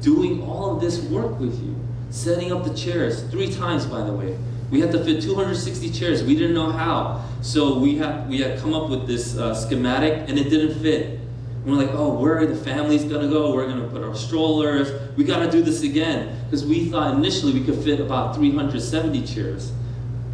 doing 0.00 0.42
all 0.42 0.74
of 0.74 0.80
this 0.80 1.02
work 1.02 1.38
with 1.38 1.62
you 1.62 1.74
setting 2.10 2.52
up 2.52 2.64
the 2.64 2.72
chairs 2.72 3.24
three 3.24 3.52
times, 3.52 3.84
by 3.86 4.02
the 4.04 4.12
way. 4.12 4.38
We 4.74 4.80
had 4.80 4.90
to 4.90 5.04
fit 5.04 5.22
260 5.22 5.88
chairs. 5.90 6.24
We 6.24 6.34
didn't 6.34 6.54
know 6.54 6.72
how, 6.72 7.24
so 7.42 7.78
we 7.78 7.96
had 7.96 8.28
we 8.28 8.40
had 8.40 8.58
come 8.58 8.74
up 8.74 8.90
with 8.90 9.06
this 9.06 9.38
uh, 9.38 9.54
schematic, 9.54 10.28
and 10.28 10.36
it 10.36 10.50
didn't 10.50 10.82
fit. 10.82 11.10
And 11.10 11.66
we're 11.66 11.76
like, 11.76 11.92
oh, 11.92 12.12
where 12.14 12.38
are 12.38 12.46
the 12.46 12.56
families 12.56 13.04
gonna 13.04 13.28
go? 13.28 13.54
We're 13.54 13.68
gonna 13.68 13.86
put 13.86 14.02
our 14.02 14.16
strollers. 14.16 14.90
We 15.16 15.22
gotta 15.22 15.48
do 15.48 15.62
this 15.62 15.84
again 15.84 16.36
because 16.42 16.66
we 16.66 16.86
thought 16.86 17.14
initially 17.14 17.52
we 17.52 17.64
could 17.64 17.84
fit 17.84 18.00
about 18.00 18.34
370 18.34 19.24
chairs, 19.24 19.70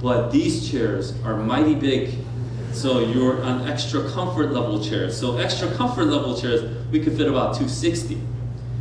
but 0.00 0.30
these 0.30 0.70
chairs 0.70 1.12
are 1.22 1.36
mighty 1.36 1.74
big. 1.74 2.14
So 2.72 3.00
you're 3.00 3.42
on 3.42 3.68
extra 3.68 4.08
comfort 4.08 4.52
level 4.52 4.82
chairs. 4.82 5.20
So 5.20 5.36
extra 5.36 5.70
comfort 5.74 6.06
level 6.06 6.34
chairs, 6.40 6.62
we 6.90 7.00
could 7.00 7.14
fit 7.14 7.28
about 7.28 7.56
260. 7.56 8.14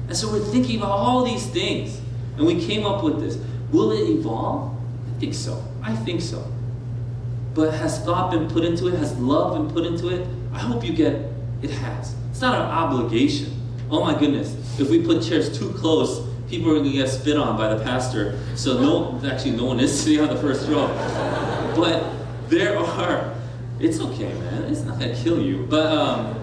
And 0.08 0.16
so 0.16 0.32
we're 0.32 0.40
thinking 0.40 0.78
about 0.78 0.92
all 0.92 1.26
these 1.26 1.48
things. 1.48 2.00
And 2.38 2.48
we 2.48 2.66
came 2.66 2.86
up 2.86 3.04
with 3.04 3.20
this. 3.20 3.38
Will 3.74 3.92
it 3.92 4.10
evolve? 4.10 4.79
Think 5.20 5.34
so. 5.34 5.64
I 5.84 5.96
think 5.96 6.22
so. 6.22 6.50
But 7.54 7.74
has 7.74 8.04
thought 8.06 8.32
been 8.32 8.48
put 8.50 8.64
into 8.64 8.88
it? 8.88 8.96
Has 8.96 9.18
love 9.18 9.54
been 9.54 9.74
put 9.74 9.86
into 9.86 10.10
it? 10.10 10.26
I 10.54 10.60
hope 10.60 10.84
you 10.84 10.94
get 10.94 11.30
it 11.62 11.72
has. 11.72 12.16
It's 12.32 12.42
not 12.42 12.56
an 12.56 12.62
obligation. 12.62 13.54
Oh 13.92 14.04
my 14.04 14.18
goodness. 14.18 14.56
If 14.80 14.90
we 14.90 15.04
put 15.04 15.22
chairs 15.22 15.58
too 15.58 15.74
close, 15.74 16.26
people 16.50 16.72
are 16.72 16.76
going 16.76 16.86
to 16.86 16.92
get 16.92 17.10
spit 17.10 17.36
on 17.36 17.58
by 17.58 17.74
the 17.74 17.84
pastor. 17.84 18.40
So 18.56 18.80
no, 18.80 19.30
actually 19.30 19.52
no 19.52 19.66
one 19.66 19.80
is 19.80 19.98
sitting 20.04 20.22
on 20.22 20.30
the 20.30 20.42
first 20.42 20.70
row. 20.70 20.88
But 21.76 22.04
there 22.48 22.78
are, 22.78 23.36
it's 23.80 24.00
okay, 24.00 24.34
man. 24.34 24.64
It's 24.64 24.82
not 24.82 25.00
going 25.00 25.14
to 25.14 25.22
kill 25.22 25.42
you. 25.42 25.66
But 25.70 25.88
um, 25.88 26.36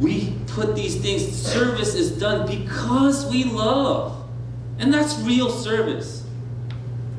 we 0.00 0.36
put 0.48 0.74
these 0.74 1.00
things, 1.00 1.30
service 1.30 1.94
is 1.94 2.18
done 2.18 2.46
because 2.46 3.30
we 3.30 3.44
love. 3.44 4.28
And 4.78 4.92
that's 4.92 5.18
real 5.20 5.50
service. 5.50 6.19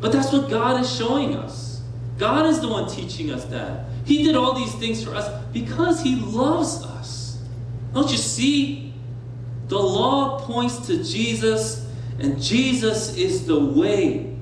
But 0.01 0.11
that's 0.11 0.33
what 0.33 0.49
God 0.49 0.81
is 0.81 0.93
showing 0.93 1.35
us. 1.35 1.81
God 2.17 2.47
is 2.47 2.59
the 2.59 2.67
one 2.67 2.89
teaching 2.89 3.31
us 3.31 3.45
that. 3.45 3.85
He 4.03 4.23
did 4.23 4.35
all 4.35 4.53
these 4.53 4.73
things 4.75 5.03
for 5.03 5.15
us 5.15 5.29
because 5.53 6.01
He 6.01 6.15
loves 6.15 6.83
us. 6.83 7.39
Don't 7.93 8.11
you 8.11 8.17
see? 8.17 8.93
The 9.67 9.79
law 9.79 10.39
points 10.39 10.85
to 10.87 11.03
Jesus, 11.03 11.87
and 12.19 12.41
Jesus 12.41 13.15
is 13.15 13.45
the 13.45 13.59
way. 13.59 14.35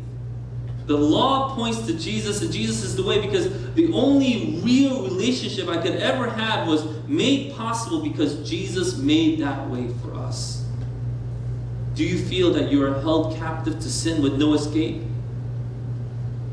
The 0.88 0.98
law 0.98 1.56
points 1.56 1.86
to 1.86 1.94
Jesus, 1.94 2.42
and 2.42 2.52
Jesus 2.52 2.84
is 2.84 2.96
the 2.96 3.04
way 3.04 3.22
because 3.22 3.74
the 3.76 3.94
only 3.94 4.60
real 4.64 5.04
relationship 5.04 5.68
I 5.68 5.80
could 5.80 5.98
ever 5.98 6.30
have 6.30 6.68
was 6.68 6.84
made 7.08 7.56
possible 7.56 8.02
because 8.02 8.50
Jesus 8.50 8.98
made 8.98 9.40
that 9.42 9.70
way 9.70 9.90
for 10.02 10.16
us. 10.16 10.66
Do 11.94 12.04
you 12.04 12.18
feel 12.18 12.52
that 12.54 12.72
you 12.72 12.84
are 12.84 13.00
held 13.02 13.36
captive 13.38 13.80
to 13.80 13.90
sin 13.90 14.24
with 14.24 14.40
no 14.40 14.54
escape? 14.54 15.04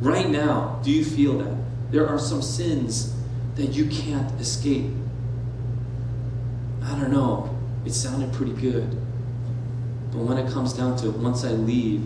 Right 0.00 0.28
now, 0.28 0.80
do 0.82 0.90
you 0.90 1.04
feel 1.04 1.38
that? 1.38 1.56
There 1.90 2.06
are 2.06 2.18
some 2.18 2.42
sins 2.42 3.14
that 3.54 3.68
you 3.68 3.86
can't 3.86 4.30
escape. 4.40 4.90
I 6.82 6.90
don't 6.98 7.10
know. 7.10 7.56
It 7.84 7.92
sounded 7.92 8.32
pretty 8.32 8.52
good. 8.52 8.90
But 10.12 10.18
when 10.18 10.38
it 10.38 10.52
comes 10.52 10.72
down 10.72 10.96
to 10.98 11.08
it, 11.08 11.16
once 11.16 11.44
I 11.44 11.50
leave 11.52 12.02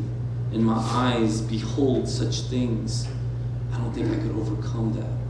and 0.52 0.64
my 0.64 0.76
eyes 0.76 1.40
behold 1.40 2.08
such 2.08 2.42
things, 2.42 3.06
I 3.72 3.78
don't 3.78 3.92
think 3.92 4.10
I 4.10 4.16
could 4.16 4.36
overcome 4.36 4.92
that. 4.94 5.20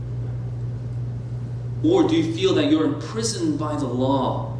Or 1.87 2.07
do 2.07 2.15
you 2.15 2.33
feel 2.33 2.53
that 2.55 2.69
you're 2.69 2.85
imprisoned 2.85 3.57
by 3.57 3.75
the 3.75 3.87
law 3.87 4.55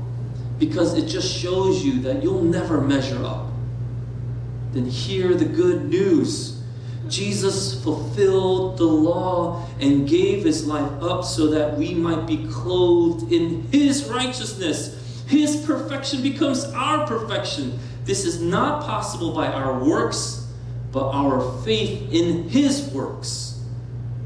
because 0.58 0.96
it 0.96 1.06
just 1.08 1.32
shows 1.32 1.84
you 1.84 2.02
that 2.02 2.24
you'll 2.24 2.44
never 2.44 2.82
measure 2.82 3.24
up? 3.24 3.48
Then 4.72 4.86
hear 4.86 5.34
the 5.34 5.46
good 5.46 5.90
news. 5.90 6.61
Jesus 7.08 7.82
fulfilled 7.84 8.78
the 8.78 8.86
law 8.86 9.68
and 9.80 10.08
gave 10.08 10.44
his 10.44 10.68
life 10.68 10.92
up 11.02 11.24
so 11.24 11.48
that 11.48 11.78
we 11.78 11.94
might 11.94 12.26
be 12.26 12.48
clothed 12.48 13.32
in 13.32 13.64
his 13.72 14.06
righteousness. 14.06 15.24
His 15.28 15.66
perfection 15.66 16.22
becomes 16.22 16.66
our 16.66 17.08
perfection. 17.08 17.80
This 18.06 18.26
is 18.26 18.42
not 18.42 18.84
possible 18.84 19.34
by 19.34 19.48
our 19.48 19.84
works, 19.84 20.48
but 20.92 21.10
our 21.10 21.42
faith 21.64 22.12
in 22.12 22.50
his 22.50 22.90
works. 22.92 23.64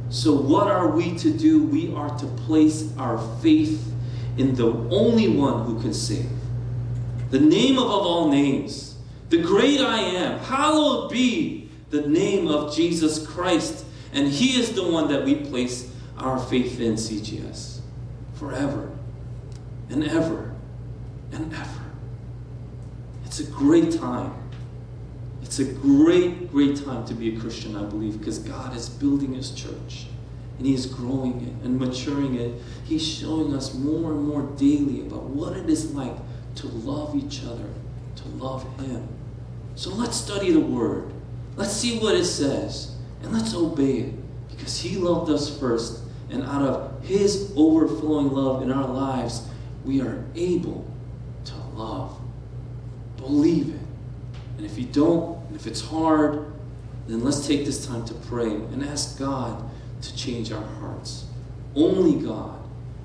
So, 0.10 0.34
what 0.34 0.68
are 0.68 0.88
we 0.88 1.16
to 1.18 1.32
do? 1.32 1.64
We 1.64 1.94
are 1.94 2.10
to 2.18 2.26
place 2.26 2.92
our 2.98 3.18
faith 3.42 3.92
in 4.38 4.56
the 4.56 4.72
only 4.90 5.28
one 5.28 5.66
who 5.66 5.80
can 5.82 5.94
save. 5.94 6.30
The 7.32 7.40
name 7.40 7.78
above 7.78 8.06
all 8.06 8.30
names, 8.30 8.96
the 9.30 9.42
great 9.42 9.82
I 9.82 10.00
am, 10.00 10.40
hallowed 10.40 11.12
be 11.12 11.65
the 11.96 12.08
name 12.08 12.48
of 12.48 12.76
Jesus 12.76 13.26
Christ. 13.26 13.86
And 14.14 14.28
He 14.28 14.60
is 14.60 14.74
the 14.74 14.84
one 14.84 15.08
that 15.10 15.24
we 15.24 15.36
place 15.36 15.92
our 16.18 16.40
faith 16.40 16.80
in, 16.80 16.94
CGS, 16.94 17.80
forever 18.34 18.92
and 19.90 20.04
ever 20.04 20.54
and 21.32 21.54
ever. 21.54 21.82
It's 23.26 23.40
a 23.40 23.46
great 23.46 23.92
time. 23.92 24.34
It's 25.42 25.60
a 25.60 25.66
great, 25.66 26.52
great 26.52 26.84
time 26.84 27.06
to 27.06 27.14
be 27.14 27.36
a 27.36 27.40
Christian, 27.40 27.76
I 27.76 27.84
believe, 27.84 28.20
because 28.20 28.40
God 28.40 28.76
is 28.76 28.90
building 28.90 29.34
His 29.34 29.52
church 29.52 30.08
and 30.58 30.66
He 30.66 30.74
is 30.74 30.86
growing 30.86 31.42
it 31.42 31.66
and 31.66 31.78
maturing 31.78 32.36
it. 32.36 32.62
He's 32.86 33.06
showing 33.06 33.54
us 33.54 33.74
more 33.74 34.12
and 34.12 34.28
more 34.28 34.44
daily 34.58 35.02
about 35.02 35.24
what 35.24 35.56
it 35.56 35.70
is 35.70 35.94
like 35.94 36.16
to 36.56 36.68
love 36.68 37.16
each 37.16 37.44
other, 37.44 37.68
to 38.16 38.28
love 38.30 38.64
Him. 38.80 39.08
So 39.76 39.94
let's 39.94 40.16
study 40.16 40.52
the 40.52 40.60
Word. 40.60 41.12
Let's 41.56 41.74
see 41.74 42.00
what 42.00 42.16
it 42.16 42.26
says 42.26 42.96
and 43.22 43.34
let's 43.34 43.54
obey 43.56 44.00
it 44.00 44.50
because 44.50 44.80
He 44.80 44.98
loved 44.98 45.32
us 45.32 45.58
first. 45.60 46.02
And 46.30 46.44
out 46.44 46.62
of 46.62 47.04
His 47.04 47.54
overflowing 47.56 48.32
love 48.32 48.62
in 48.62 48.72
our 48.72 48.88
lives, 48.88 49.48
we 49.84 50.02
are 50.02 50.24
able 50.36 50.86
to 51.46 51.56
love. 51.76 52.20
Believe 53.18 53.70
it. 53.70 53.82
And 54.58 54.66
if 54.66 54.78
you 54.78 54.86
don't, 54.86 55.38
and 55.48 55.56
if 55.56 55.68
it's 55.68 55.82
hard, 55.82 56.54
then 57.08 57.24
let's 57.24 57.46
take 57.46 57.66
this 57.66 57.86
time 57.86 58.06
to 58.06 58.14
pray 58.14 58.48
and 58.48 58.84
ask 58.84 59.20
God 59.20 59.64
to 60.02 60.16
change 60.16 60.52
our 60.52 60.66
hearts. 60.80 61.26
Only 61.76 62.16
God 62.16 62.60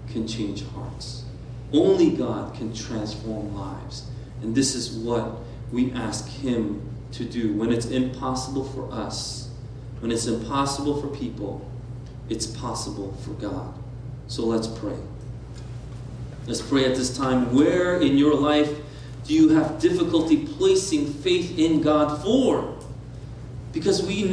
can 0.09 0.27
change 0.27 0.65
hearts. 0.69 1.25
Only 1.73 2.11
God 2.11 2.55
can 2.55 2.73
transform 2.73 3.55
lives. 3.55 4.09
And 4.43 4.55
this 4.55 4.75
is 4.75 4.91
what 4.91 5.37
we 5.71 5.93
ask 5.93 6.27
Him 6.29 6.90
to 7.13 7.25
do. 7.25 7.53
When 7.53 7.73
it's 7.73 7.87
impossible 7.87 8.65
for 8.65 8.91
us, 8.93 9.51
when 10.01 10.11
it's 10.11 10.27
impossible 10.27 11.01
for 11.01 11.09
people, 11.09 11.69
it's 12.29 12.47
possible 12.47 13.13
for 13.23 13.31
God. 13.33 13.75
So 14.29 14.47
let's 14.47 14.67
pray. 14.67 14.97
Let's 16.47 16.63
pray 16.63 16.85
at 16.87 16.97
this 16.97 17.17
time. 17.17 17.55
Where 17.55 18.01
in 18.01 18.17
your 18.17 18.35
life 18.35 18.71
do 19.25 19.35
you 19.35 19.51
have 19.51 19.81
difficulty 19.81 20.47
placing 20.47 21.13
faith 21.13 21.59
in 21.59 21.83
God 21.83 22.23
for? 22.23 22.77
Because 23.73 24.03
we 24.03 24.23
know. 24.23 24.29